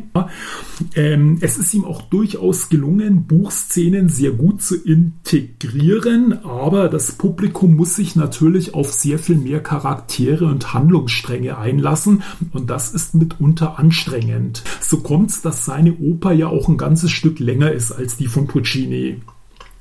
Ähm, 0.95 1.39
es 1.41 1.57
ist 1.57 1.73
ihm 1.73 1.83
auch 1.83 2.03
durchaus 2.03 2.69
gelungen, 2.69 3.25
Buchszenen 3.25 4.09
sehr 4.09 4.31
gut 4.31 4.61
zu 4.61 4.75
integrieren, 4.75 6.45
aber 6.45 6.87
das 6.87 7.13
Publikum 7.13 7.75
muss 7.75 7.95
sich 7.95 8.15
natürlich 8.15 8.75
auf 8.75 8.93
sehr 8.93 9.17
viel 9.17 9.37
mehr 9.37 9.59
Charaktere 9.59 10.45
und 10.45 10.75
Handlungsstränge 10.75 11.57
einlassen 11.57 12.21
und 12.51 12.69
das 12.69 12.93
ist 12.93 13.15
mitunter 13.15 13.79
anstrengend. 13.79 14.63
So 14.81 14.97
kommt 14.97 15.31
es, 15.31 15.41
dass 15.41 15.65
seine 15.65 15.97
Oper 15.97 16.31
ja 16.31 16.45
auch 16.45 16.67
ein 16.67 16.77
ganzes 16.77 17.09
Stück 17.09 17.39
länger 17.39 17.70
ist 17.73 17.91
als 17.91 18.17
die 18.17 18.27
von 18.27 18.47
Puccini. 18.47 19.21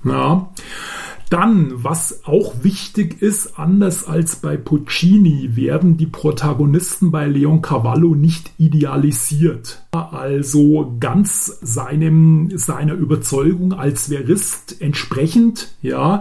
Ja. 0.05 0.51
Dann, 1.31 1.85
was 1.85 2.25
auch 2.25 2.65
wichtig 2.65 3.23
ist, 3.23 3.57
anders 3.57 4.09
als 4.09 4.35
bei 4.35 4.57
Puccini, 4.57 5.55
werden 5.55 5.97
die 5.97 6.09
Protagonisten 6.09 7.13
bei 7.13 7.29
Leon 7.29 7.63
Cavallo 7.63 8.17
nicht 8.17 8.51
idealisiert. 8.59 9.87
Also 9.93 10.97
ganz 10.99 11.61
seinem, 11.63 12.51
seiner 12.59 12.95
Überzeugung 12.95 13.73
als 13.73 14.09
Verist 14.09 14.83
entsprechend, 14.83 15.73
ja, 15.83 16.21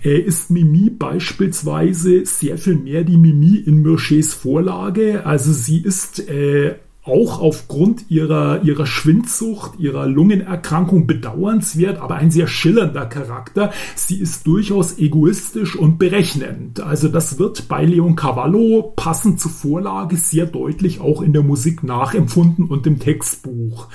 ist 0.00 0.50
Mimi 0.50 0.88
beispielsweise 0.88 2.24
sehr 2.24 2.56
viel 2.56 2.76
mehr 2.76 3.04
die 3.04 3.18
Mimi 3.18 3.56
in 3.56 3.82
Murchers 3.82 4.32
Vorlage. 4.32 5.26
Also 5.26 5.52
sie 5.52 5.82
ist 5.82 6.30
äh, 6.30 6.76
auch 7.06 7.40
aufgrund 7.40 8.10
ihrer, 8.10 8.62
ihrer 8.64 8.86
Schwindsucht, 8.86 9.78
ihrer 9.78 10.06
Lungenerkrankung 10.06 11.06
bedauernswert, 11.06 11.98
aber 12.00 12.16
ein 12.16 12.30
sehr 12.30 12.48
schillernder 12.48 13.06
Charakter. 13.06 13.72
Sie 13.94 14.18
ist 14.18 14.46
durchaus 14.46 14.98
egoistisch 14.98 15.76
und 15.76 15.98
berechnend. 15.98 16.80
Also 16.80 17.08
das 17.08 17.38
wird 17.38 17.68
bei 17.68 17.84
Leon 17.84 18.16
Cavallo 18.16 18.92
passend 18.96 19.40
zur 19.40 19.52
Vorlage 19.52 20.16
sehr 20.16 20.46
deutlich 20.46 21.00
auch 21.00 21.22
in 21.22 21.32
der 21.32 21.42
Musik 21.42 21.84
nachempfunden 21.84 22.66
und 22.66 22.86
im 22.86 22.98
Textbuch. 22.98 23.88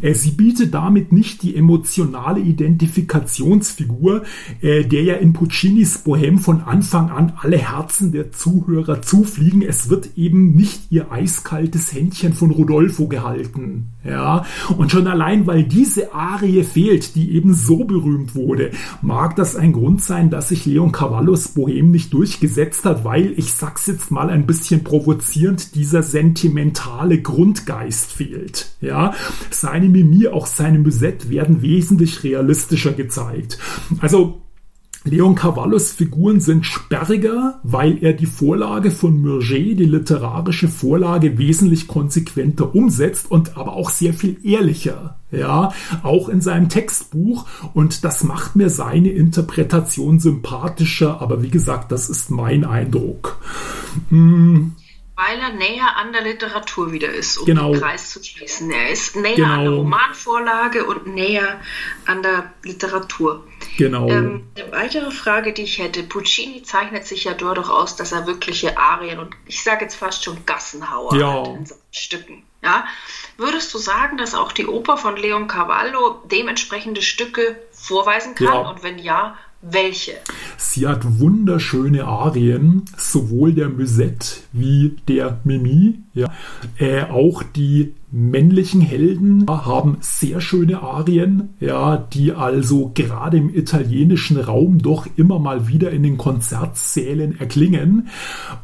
Äh, 0.00 0.14
sie 0.14 0.32
bietet 0.32 0.74
damit 0.74 1.12
nicht 1.12 1.42
die 1.42 1.54
emotionale 1.54 2.40
Identifikationsfigur, 2.40 4.24
äh, 4.60 4.84
der 4.84 5.04
ja 5.04 5.14
in 5.14 5.32
Puccinis 5.32 5.98
Bohem 5.98 6.38
von 6.38 6.62
Anfang 6.62 7.10
an 7.10 7.34
alle 7.40 7.58
Herzen 7.58 8.10
der 8.10 8.32
Zuhörer 8.32 9.02
zufliegen. 9.02 9.62
Es 9.62 9.88
wird 9.88 10.16
eben 10.16 10.54
nicht 10.54 10.90
ihr 10.90 11.12
eiskaltes 11.12 11.92
Händchen 11.92 12.32
von 12.32 12.55
Rodolfo 12.56 13.08
gehalten. 13.08 13.92
Ja, 14.04 14.44
und 14.76 14.92
schon 14.92 15.06
allein, 15.06 15.46
weil 15.46 15.64
diese 15.64 16.14
Arie 16.14 16.62
fehlt, 16.62 17.14
die 17.16 17.32
eben 17.32 17.54
so 17.54 17.84
berühmt 17.84 18.34
wurde, 18.34 18.70
mag 19.02 19.36
das 19.36 19.56
ein 19.56 19.72
Grund 19.72 20.02
sein, 20.02 20.30
dass 20.30 20.48
sich 20.48 20.64
Leon 20.64 20.92
Cavallos 20.92 21.48
Bohem 21.48 21.90
nicht 21.90 22.12
durchgesetzt 22.12 22.84
hat, 22.84 23.04
weil, 23.04 23.32
ich 23.36 23.52
sag's 23.52 23.86
jetzt 23.86 24.10
mal 24.10 24.30
ein 24.30 24.46
bisschen 24.46 24.84
provozierend, 24.84 25.74
dieser 25.74 26.02
sentimentale 26.02 27.20
Grundgeist 27.20 28.12
fehlt. 28.12 28.76
Ja, 28.80 29.14
seine 29.50 29.88
Mimie, 29.88 30.28
auch 30.28 30.46
seine 30.46 30.78
Musette 30.78 31.30
werden 31.30 31.62
wesentlich 31.62 32.22
realistischer 32.22 32.92
gezeigt. 32.92 33.58
Also, 34.00 34.42
Leon 35.06 35.36
Cavallos 35.36 35.92
Figuren 35.92 36.40
sind 36.40 36.66
sperriger, 36.66 37.60
weil 37.62 38.02
er 38.02 38.12
die 38.12 38.26
Vorlage 38.26 38.90
von 38.90 39.22
Murger, 39.22 39.54
die 39.54 39.84
literarische 39.84 40.68
Vorlage, 40.68 41.38
wesentlich 41.38 41.86
konsequenter 41.86 42.74
umsetzt 42.74 43.30
und 43.30 43.56
aber 43.56 43.74
auch 43.74 43.90
sehr 43.90 44.12
viel 44.14 44.36
ehrlicher. 44.44 45.16
Ja, 45.30 45.72
auch 46.02 46.28
in 46.28 46.40
seinem 46.40 46.68
Textbuch. 46.68 47.46
Und 47.72 48.02
das 48.02 48.24
macht 48.24 48.56
mir 48.56 48.68
seine 48.68 49.10
Interpretation 49.10 50.18
sympathischer. 50.18 51.20
Aber 51.20 51.42
wie 51.42 51.50
gesagt, 51.50 51.92
das 51.92 52.10
ist 52.10 52.30
mein 52.30 52.64
Eindruck. 52.64 53.38
Hm 54.08 54.72
weil 55.16 55.38
er 55.38 55.54
näher 55.54 55.96
an 55.96 56.12
der 56.12 56.22
Literatur 56.22 56.92
wieder 56.92 57.10
ist, 57.10 57.38
um 57.38 57.46
genau. 57.46 57.72
den 57.72 57.80
Kreis 57.80 58.10
zu 58.10 58.22
schließen. 58.22 58.70
Er 58.70 58.90
ist 58.90 59.16
näher 59.16 59.34
genau. 59.34 59.48
an 59.54 59.64
der 59.64 59.72
Romanvorlage 59.72 60.84
und 60.84 61.06
näher 61.06 61.58
an 62.04 62.22
der 62.22 62.52
Literatur. 62.62 63.42
Genau. 63.76 64.08
Ähm, 64.08 64.48
eine 64.56 64.72
weitere 64.72 65.10
Frage, 65.10 65.52
die 65.52 65.62
ich 65.62 65.78
hätte, 65.78 66.02
Puccini 66.02 66.62
zeichnet 66.62 67.06
sich 67.06 67.24
ja 67.24 67.34
dadurch 67.34 67.68
aus, 67.68 67.96
dass 67.96 68.12
er 68.12 68.26
wirkliche 68.26 68.78
Arien 68.78 69.18
und 69.18 69.34
ich 69.46 69.62
sage 69.62 69.84
jetzt 69.84 69.96
fast 69.96 70.24
schon 70.24 70.44
Gassenhauer 70.46 71.14
ja. 71.14 71.40
hat 71.40 71.48
in 71.48 71.66
seinen 71.66 71.80
Stücken. 71.90 72.42
Ja? 72.62 72.86
Würdest 73.36 73.72
du 73.74 73.78
sagen, 73.78 74.16
dass 74.16 74.34
auch 74.34 74.52
die 74.52 74.66
Oper 74.66 74.96
von 74.96 75.16
Leon 75.16 75.46
Cavallo 75.46 76.22
dementsprechende 76.24 77.02
Stücke 77.02 77.56
vorweisen 77.70 78.34
kann? 78.34 78.46
Ja. 78.46 78.70
Und 78.70 78.82
wenn 78.82 78.98
ja, 78.98 79.36
welche? 79.70 80.12
Sie 80.56 80.86
hat 80.86 81.20
wunderschöne 81.20 82.04
Arien, 82.04 82.84
sowohl 82.96 83.52
der 83.52 83.68
Musette 83.68 84.38
wie 84.52 84.96
der 85.08 85.40
Mimi. 85.44 85.98
Ja. 86.14 86.32
Äh, 86.78 87.04
auch 87.04 87.42
die 87.42 87.94
männlichen 88.10 88.80
Helden 88.80 89.46
haben 89.48 89.98
sehr 90.00 90.40
schöne 90.40 90.80
Arien, 90.80 91.50
ja, 91.60 91.96
die 91.96 92.32
also 92.32 92.90
gerade 92.94 93.36
im 93.36 93.54
italienischen 93.54 94.38
Raum 94.38 94.78
doch 94.80 95.06
immer 95.16 95.38
mal 95.38 95.68
wieder 95.68 95.90
in 95.90 96.02
den 96.02 96.16
Konzertsälen 96.16 97.38
erklingen. 97.38 98.08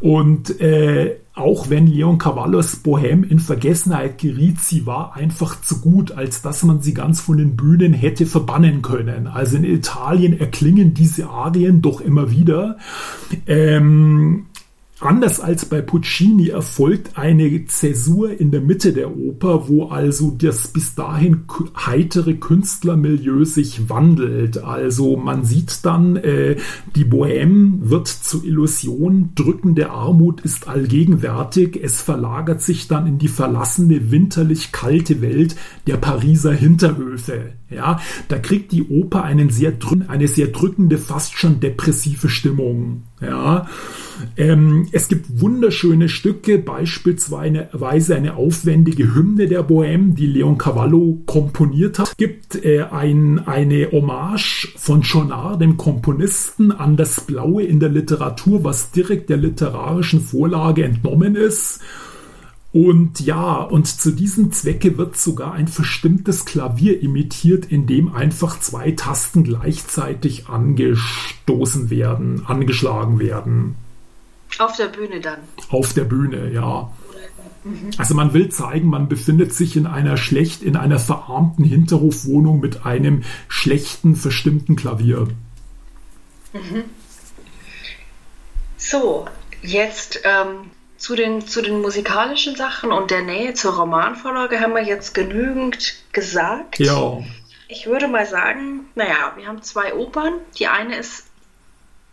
Und 0.01 0.61
äh, 0.61 1.17
auch 1.35 1.71
wenn 1.71 1.87
Leon 1.87 2.19
Cavallos 2.19 2.77
Bohem 2.77 3.25
in 3.25 3.39
Vergessenheit 3.39 4.19
geriet, 4.19 4.61
sie 4.61 4.85
war 4.85 5.17
einfach 5.17 5.61
zu 5.63 5.81
gut, 5.81 6.13
als 6.13 6.43
dass 6.43 6.63
man 6.63 6.83
sie 6.83 6.93
ganz 6.93 7.21
von 7.21 7.39
den 7.39 7.57
Bühnen 7.57 7.95
hätte 7.95 8.27
verbannen 8.27 8.83
können. 8.83 9.27
Also 9.27 9.57
in 9.57 9.65
Italien 9.65 10.39
erklingen 10.39 10.93
diese 10.93 11.31
Arien 11.31 11.81
doch 11.81 12.03
immer 12.03 12.31
wieder. 12.31 12.77
Ähm, 13.47 14.47
Anders 15.03 15.41
als 15.41 15.65
bei 15.65 15.81
Puccini 15.81 16.51
erfolgt 16.51 17.19
eine 17.19 17.65
Zäsur 17.67 18.39
in 18.39 18.53
der 18.53 18.61
Mitte 18.61 18.93
der 18.93 19.17
Oper, 19.17 19.69
wo 19.69 19.87
also 19.87 20.31
das 20.31 20.69
bis 20.69 20.95
dahin 20.95 21.43
heitere 21.77 22.35
Künstlermilieu 22.35 23.45
sich 23.45 23.89
wandelt. 23.89 24.59
Also 24.59 25.17
man 25.17 25.45
sieht 25.45 25.85
dann, 25.85 26.15
äh, 26.15 26.55
die 26.95 27.05
Bohème 27.05 27.91
wird 27.91 28.07
zur 28.07 28.45
Illusion, 28.45 29.31
drückende 29.35 29.91
Armut 29.91 30.43
ist 30.43 30.69
allgegenwärtig, 30.69 31.81
es 31.83 32.01
verlagert 32.01 32.63
sich 32.63 32.87
dann 32.87 33.09
in 33.09 33.19
die 33.19 33.27
verlassene, 33.27 34.13
winterlich 34.13 34.71
kalte 34.71 35.21
Welt 35.21 35.57
der 35.89 35.97
Pariser 35.97 36.53
Hinterhöfe. 36.53 37.55
Ja, 37.71 38.01
da 38.29 38.39
kriegt 38.39 38.71
die 38.71 38.85
Oper 38.85 39.25
einen 39.25 39.51
sehr, 39.51 39.73
eine 40.07 40.29
sehr 40.29 40.49
drückende, 40.49 40.99
fast 40.99 41.37
schon 41.37 41.59
depressive 41.59 42.29
Stimmung. 42.29 43.03
Ja, 43.21 43.67
ähm, 44.37 44.89
es 44.93 45.09
gibt 45.09 45.41
wunderschöne 45.41 46.09
Stücke, 46.09 46.59
beispielsweise 46.59 48.17
eine 48.17 48.37
aufwendige 48.37 49.15
Hymne 49.15 49.47
der 49.47 49.67
Bohème, 49.67 50.15
die 50.15 50.27
Leon 50.27 50.59
Cavallo 50.59 51.23
komponiert 51.27 51.99
hat. 51.99 52.09
Es 52.09 52.17
gibt 52.17 52.65
äh, 52.65 52.83
ein, 52.83 53.41
eine 53.47 53.91
Hommage 53.93 54.75
von 54.77 55.05
Schonard, 55.05 55.61
dem 55.61 55.77
Komponisten, 55.77 56.73
an 56.73 56.97
das 56.97 57.23
Blaue 57.23 57.63
in 57.63 57.81
der 57.81 57.89
Literatur, 57.89 58.65
was 58.65 58.91
direkt 58.91 59.31
der 59.31 59.37
literarischen 59.37 60.21
Vorlage 60.21 60.85
entnommen 60.85 61.37
ist. 61.37 61.81
Und 62.73 63.21
ja, 63.21 63.57
und 63.57 63.87
zu 63.87 64.13
diesem 64.13 64.51
Zwecke 64.51 64.97
wird 64.97 65.19
sogar 65.19 65.53
ein 65.53 65.69
verstimmtes 65.69 66.47
Klavier 66.47 67.03
imitiert, 67.03 67.67
in 67.67 67.87
dem 67.87 68.15
einfach 68.15 68.59
zwei 68.61 68.93
Tasten 68.93 69.45
gleichzeitig 69.45 70.49
angestoßen 70.49 71.91
werden, 71.91 72.47
angeschlagen 72.47 73.19
werden. 73.19 73.75
Auf 74.59 74.77
der 74.77 74.89
Bühne 74.89 75.21
dann. 75.21 75.41
Auf 75.71 75.95
der 75.95 76.05
Bühne, 76.05 76.51
ja. 76.51 76.91
Mhm. 77.65 77.91
Also 77.97 78.15
man 78.15 78.33
will 78.33 78.49
zeigen, 78.49 78.89
man 78.89 79.09
befindet 79.09 79.53
sich 79.55 79.77
in 79.77 79.87
einer 79.87 80.17
schlecht, 80.17 80.63
in 80.63 80.77
einer 80.77 80.99
verarmten 80.99 81.65
Hinterhofwohnung 81.65 82.61
mit 82.61 82.85
einem 82.85 83.23
schlechten, 83.49 84.17
verstimmten 84.17 84.77
Klavier. 84.77 85.29
Mhm. 86.53 86.85
So, 88.77 89.27
jetzt 89.63 90.21
ähm, 90.25 90.71
zu, 90.97 91.15
den, 91.15 91.47
zu 91.47 91.63
den 91.63 91.81
musikalischen 91.81 92.57
Sachen 92.57 92.93
und 92.93 93.11
der 93.11 93.23
Nähe 93.23 93.55
zur 93.55 93.75
Romanvorlage 93.75 94.61
haben 94.61 94.75
wir 94.75 94.85
jetzt 94.85 95.15
genügend 95.15 95.95
gesagt. 96.13 96.79
Ja. 96.79 97.19
Ich 97.69 97.87
würde 97.87 98.09
mal 98.09 98.27
sagen, 98.27 98.87
naja, 98.95 99.33
wir 99.37 99.47
haben 99.47 99.63
zwei 99.63 99.95
Opern. 99.95 100.35
Die 100.59 100.67
eine 100.67 100.97
ist 100.97 101.27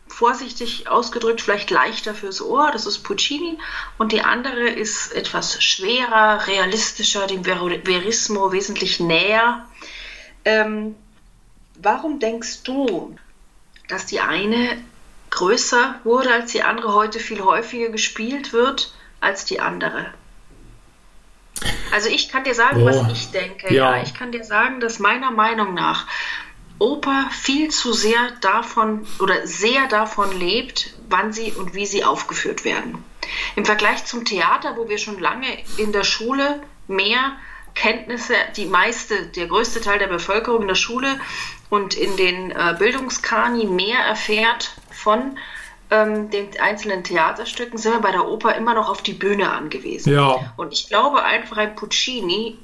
vorsichtig 0.10 0.90
ausgedrückt 0.90 1.42
vielleicht 1.42 1.70
leichter 1.70 2.14
fürs 2.14 2.42
Ohr, 2.42 2.72
das 2.72 2.86
ist 2.86 3.00
Puccini, 3.00 3.58
und 3.98 4.12
die 4.12 4.22
andere 4.22 4.68
ist 4.68 5.14
etwas 5.14 5.64
schwerer, 5.64 6.46
realistischer, 6.48 7.28
dem 7.28 7.44
Verismo 7.46 8.52
wesentlich 8.52 9.00
näher. 9.00 9.66
Ähm, 10.46 10.96
warum 11.76 12.20
denkst 12.20 12.64
du, 12.64 13.16
dass 13.88 14.06
die 14.06 14.20
eine 14.20 14.84
größer 15.30 15.96
wurde 16.04 16.34
als 16.34 16.52
die 16.52 16.64
andere, 16.64 16.94
heute 16.94 17.20
viel 17.20 17.42
häufiger 17.42 17.90
gespielt 17.90 18.52
wird 18.52 18.94
als 19.22 19.46
die 19.46 19.60
andere? 19.60 20.08
Also 21.92 22.10
ich 22.10 22.30
kann 22.30 22.44
dir 22.44 22.56
sagen, 22.56 22.84
oh, 22.84 22.86
was 22.86 23.12
ich 23.12 23.32
denke. 23.32 23.74
Ja. 23.74 23.96
ja, 23.96 24.04
ich 24.04 24.14
kann 24.14 24.32
dir 24.32 24.44
sagen, 24.44 24.80
dass 24.80 25.00
meiner 25.00 25.32
Meinung 25.32 25.74
nach 25.74 26.08
Oper 26.80 27.30
viel 27.32 27.70
zu 27.70 27.94
sehr 27.94 28.32
davon 28.42 29.06
oder 29.20 29.46
sehr 29.46 29.88
davon 29.88 30.38
lebt, 30.38 30.94
wann 31.10 31.34
sie 31.34 31.52
und 31.52 31.74
wie 31.74 31.86
sie 31.86 32.04
aufgeführt 32.04 32.64
werden. 32.64 33.04
Im 33.56 33.66
Vergleich 33.66 34.06
zum 34.06 34.26
Theater, 34.26 34.78
wo 34.78 34.88
wir 34.90 34.98
schon 34.98 35.20
lange 35.20 35.48
in 35.78 35.92
der 35.92 36.04
Schule 36.04 36.62
mehr 36.88 37.34
Kenntnisse, 37.76 38.34
die 38.56 38.66
meiste, 38.66 39.28
der 39.28 39.48
größte 39.48 39.82
Teil 39.82 40.00
der 40.00 40.08
Bevölkerung 40.08 40.64
in 40.64 40.68
der 40.68 40.76
Schule 40.76 41.20
und 41.70 41.96
in 41.96 42.18
den 42.18 42.52
äh, 42.52 42.76
Bildungskani 42.78 43.66
mehr 43.66 44.00
erfährt 44.00 44.74
von 44.92 45.38
ähm, 45.92 46.30
den 46.30 46.60
einzelnen 46.60 47.04
Theaterstücken, 47.04 47.78
sind 47.78 47.94
wir 47.94 48.02
bei 48.02 48.12
der 48.12 48.28
Oper 48.28 48.56
immer 48.56 48.74
noch 48.74 48.90
auf 48.90 49.02
die 49.02 49.14
Bühne 49.14 49.52
angewiesen. 49.52 50.14
Ja. 50.14 50.54
Und 50.58 50.74
ich 50.74 50.88
glaube 50.88 51.24
einfach, 51.24 51.58
ein 51.58 51.76
Puccini 51.76 52.58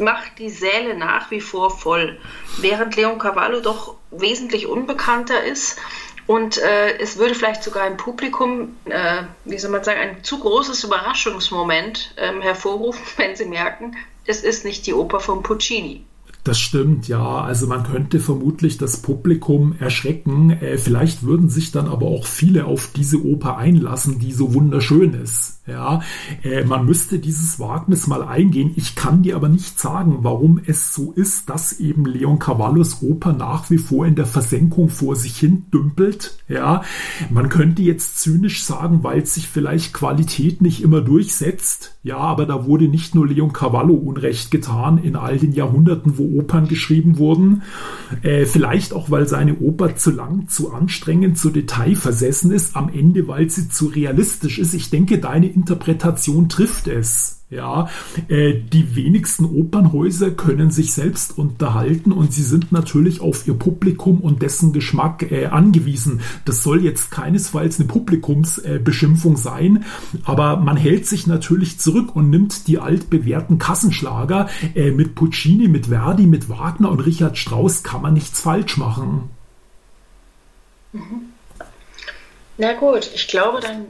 macht 0.00 0.38
die 0.38 0.50
Säle 0.50 0.96
nach 0.96 1.30
wie 1.30 1.40
vor 1.40 1.70
voll, 1.70 2.18
während 2.58 2.96
Leon 2.96 3.18
Cavallo 3.18 3.60
doch 3.60 3.94
wesentlich 4.10 4.66
unbekannter 4.66 5.42
ist. 5.42 5.78
Und 6.26 6.58
äh, 6.58 6.98
es 6.98 7.16
würde 7.16 7.34
vielleicht 7.34 7.62
sogar 7.62 7.86
im 7.86 7.96
Publikum, 7.96 8.76
äh, 8.84 9.22
wie 9.44 9.58
soll 9.58 9.70
man 9.70 9.82
sagen, 9.82 10.00
ein 10.00 10.24
zu 10.24 10.38
großes 10.38 10.84
Überraschungsmoment 10.84 12.14
ähm, 12.18 12.42
hervorrufen, 12.42 13.02
wenn 13.16 13.34
sie 13.34 13.46
merken, 13.46 13.96
es 14.26 14.42
ist 14.42 14.64
nicht 14.64 14.86
die 14.86 14.92
Oper 14.92 15.20
von 15.20 15.42
Puccini. 15.42 16.04
Das 16.44 16.58
stimmt, 16.58 17.08
ja. 17.08 17.40
Also 17.42 17.66
man 17.66 17.82
könnte 17.82 18.20
vermutlich 18.20 18.78
das 18.78 19.02
Publikum 19.02 19.74
erschrecken. 19.78 20.50
Äh, 20.50 20.78
vielleicht 20.78 21.22
würden 21.22 21.48
sich 21.48 21.72
dann 21.72 21.88
aber 21.88 22.06
auch 22.06 22.26
viele 22.26 22.64
auf 22.64 22.90
diese 22.94 23.24
Oper 23.24 23.56
einlassen, 23.58 24.18
die 24.18 24.32
so 24.32 24.54
wunderschön 24.54 25.14
ist. 25.14 25.58
Ja, 25.68 26.00
äh, 26.42 26.64
man 26.64 26.86
müsste 26.86 27.18
dieses 27.18 27.60
Wagnis 27.60 28.06
mal 28.06 28.22
eingehen. 28.22 28.72
Ich 28.76 28.94
kann 28.94 29.22
dir 29.22 29.36
aber 29.36 29.50
nicht 29.50 29.78
sagen, 29.78 30.18
warum 30.22 30.58
es 30.64 30.94
so 30.94 31.12
ist, 31.12 31.50
dass 31.50 31.78
eben 31.78 32.06
Leon 32.06 32.38
Cavallos 32.38 33.02
Oper 33.02 33.34
nach 33.34 33.68
wie 33.68 33.76
vor 33.76 34.06
in 34.06 34.14
der 34.14 34.24
Versenkung 34.24 34.88
vor 34.88 35.14
sich 35.14 35.36
hin 35.36 35.66
dümpelt. 35.72 36.38
Ja, 36.48 36.82
man 37.28 37.50
könnte 37.50 37.82
jetzt 37.82 38.18
zynisch 38.18 38.64
sagen, 38.64 39.04
weil 39.04 39.26
sich 39.26 39.46
vielleicht 39.46 39.92
Qualität 39.92 40.62
nicht 40.62 40.82
immer 40.82 41.02
durchsetzt. 41.02 41.96
Ja, 42.02 42.16
aber 42.16 42.46
da 42.46 42.64
wurde 42.64 42.88
nicht 42.88 43.14
nur 43.14 43.26
Leon 43.26 43.52
Cavallo 43.52 43.92
Unrecht 43.92 44.50
getan 44.50 44.96
in 44.96 45.16
all 45.16 45.36
den 45.36 45.52
Jahrhunderten, 45.52 46.16
wo 46.16 46.24
Opern 46.34 46.68
geschrieben 46.68 47.18
wurden. 47.18 47.62
Äh, 48.22 48.46
vielleicht 48.46 48.92
auch, 48.92 49.10
weil 49.10 49.28
seine 49.28 49.58
Oper 49.58 49.96
zu 49.96 50.10
lang, 50.10 50.48
zu 50.48 50.72
anstrengend, 50.72 51.38
zu 51.38 51.50
detailversessen 51.50 52.50
ist. 52.50 52.76
Am 52.76 52.88
Ende, 52.88 53.28
weil 53.28 53.50
sie 53.50 53.68
zu 53.68 53.86
realistisch 53.86 54.58
ist. 54.58 54.74
Ich 54.74 54.90
denke, 54.90 55.18
deine 55.18 55.48
Interpretation 55.48 56.48
trifft 56.48 56.88
es. 56.88 57.37
Ja, 57.50 57.88
äh, 58.28 58.52
die 58.52 58.94
wenigsten 58.94 59.46
Opernhäuser 59.46 60.30
können 60.32 60.70
sich 60.70 60.92
selbst 60.92 61.38
unterhalten 61.38 62.12
und 62.12 62.30
sie 62.30 62.42
sind 62.42 62.72
natürlich 62.72 63.22
auf 63.22 63.48
ihr 63.48 63.54
Publikum 63.54 64.20
und 64.20 64.42
dessen 64.42 64.74
Geschmack 64.74 65.32
äh, 65.32 65.46
angewiesen. 65.46 66.20
Das 66.44 66.62
soll 66.62 66.84
jetzt 66.84 67.10
keinesfalls 67.10 67.80
eine 67.80 67.88
Publikumsbeschimpfung 67.88 69.34
äh, 69.34 69.38
sein, 69.38 69.84
aber 70.24 70.58
man 70.58 70.76
hält 70.76 71.06
sich 71.06 71.26
natürlich 71.26 71.80
zurück 71.80 72.14
und 72.14 72.28
nimmt 72.28 72.68
die 72.68 72.80
altbewährten 72.80 73.58
Kassenschlager. 73.58 74.50
Äh, 74.74 74.90
mit 74.90 75.14
Puccini, 75.14 75.68
mit 75.68 75.86
Verdi, 75.86 76.26
mit 76.26 76.50
Wagner 76.50 76.90
und 76.90 77.00
Richard 77.00 77.38
Strauss 77.38 77.82
kann 77.82 78.02
man 78.02 78.12
nichts 78.12 78.40
falsch 78.42 78.76
machen. 78.76 79.30
Mhm. 80.92 81.32
Na 82.58 82.74
gut, 82.74 83.10
ich 83.14 83.26
glaube, 83.26 83.60
dann 83.60 83.86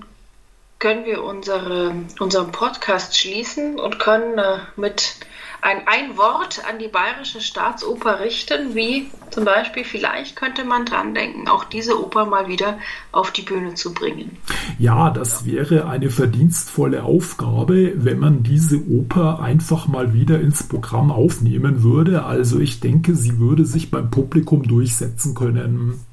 können 0.79 1.05
wir 1.07 1.25
unsere, 1.25 1.93
unseren 2.21 2.53
Podcast 2.53 3.19
schließen 3.19 3.81
und 3.81 3.99
können 3.99 4.39
äh, 4.39 4.59
mit 4.77 5.17
ein, 5.61 5.79
ein 5.87 6.17
Wort 6.17 6.63
an 6.69 6.79
die 6.79 6.87
Bayerische 6.87 7.41
Staatsoper 7.41 8.21
richten, 8.21 8.77
wie 8.77 9.11
zum 9.31 9.45
Beispiel, 9.45 9.85
vielleicht 9.85 10.37
könnte 10.37 10.65
man 10.65 10.85
dran 10.85 11.15
denken, 11.15 11.49
auch 11.49 11.65
diese 11.65 12.01
Oper 12.01 12.27
mal 12.27 12.47
wieder 12.47 12.79
auf 13.11 13.33
die 13.33 13.43
Bühne 13.43 13.75
zu 13.75 13.93
bringen. 13.93 14.37
Ja, 14.79 15.11
das 15.11 15.45
wäre 15.45 15.89
eine 15.89 16.11
verdienstvolle 16.11 17.03
Aufgabe, 17.03 17.93
wenn 17.97 18.21
man 18.21 18.45
diese 18.45 18.77
Oper 18.89 19.41
einfach 19.41 19.89
mal 19.89 20.15
wieder 20.15 20.41
ins 20.41 20.63
Programm 20.63 21.11
aufnehmen 21.11 21.83
würde. 21.83 22.25
Also 22.25 22.61
ich 22.61 22.79
denke, 22.79 23.17
sie 23.17 23.41
würde 23.41 23.65
sich 23.65 23.91
beim 23.91 24.11
Publikum 24.11 24.63
durchsetzen 24.63 25.35
können. 25.35 26.05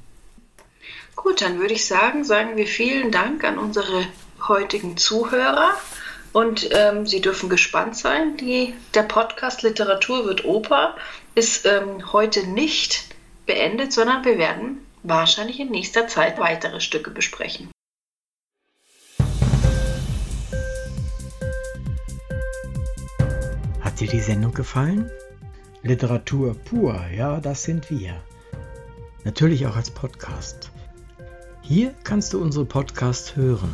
Gut, 1.15 1.41
dann 1.41 1.59
würde 1.59 1.73
ich 1.75 1.85
sagen, 1.85 2.23
sagen 2.23 2.57
wir 2.57 2.67
vielen 2.67 3.11
Dank 3.11 3.43
an 3.43 3.59
unsere 3.59 4.05
heutigen 4.47 4.97
Zuhörer. 4.97 5.73
Und 6.33 6.69
ähm, 6.71 7.05
Sie 7.05 7.21
dürfen 7.21 7.49
gespannt 7.49 7.95
sein. 7.95 8.35
Die, 8.37 8.73
der 8.93 9.03
Podcast 9.03 9.61
Literatur 9.63 10.25
wird 10.25 10.43
Oper 10.43 10.95
ist 11.33 11.65
ähm, 11.65 12.11
heute 12.13 12.47
nicht 12.47 13.05
beendet, 13.45 13.93
sondern 13.93 14.25
wir 14.25 14.37
werden 14.37 14.85
wahrscheinlich 15.03 15.59
in 15.59 15.69
nächster 15.69 16.07
Zeit 16.07 16.39
weitere 16.39 16.79
Stücke 16.81 17.11
besprechen. 17.11 17.69
Hat 23.81 23.99
dir 23.99 24.07
die 24.07 24.19
Sendung 24.19 24.53
gefallen? 24.53 25.09
Literatur 25.83 26.55
pur, 26.55 26.99
ja, 27.15 27.39
das 27.39 27.63
sind 27.63 27.89
wir. 27.89 28.21
Natürlich 29.23 29.67
auch 29.67 29.75
als 29.75 29.91
Podcast. 29.91 30.71
Hier 31.61 31.93
kannst 32.03 32.33
du 32.33 32.41
unsere 32.41 32.65
Podcasts 32.65 33.35
hören. 33.35 33.73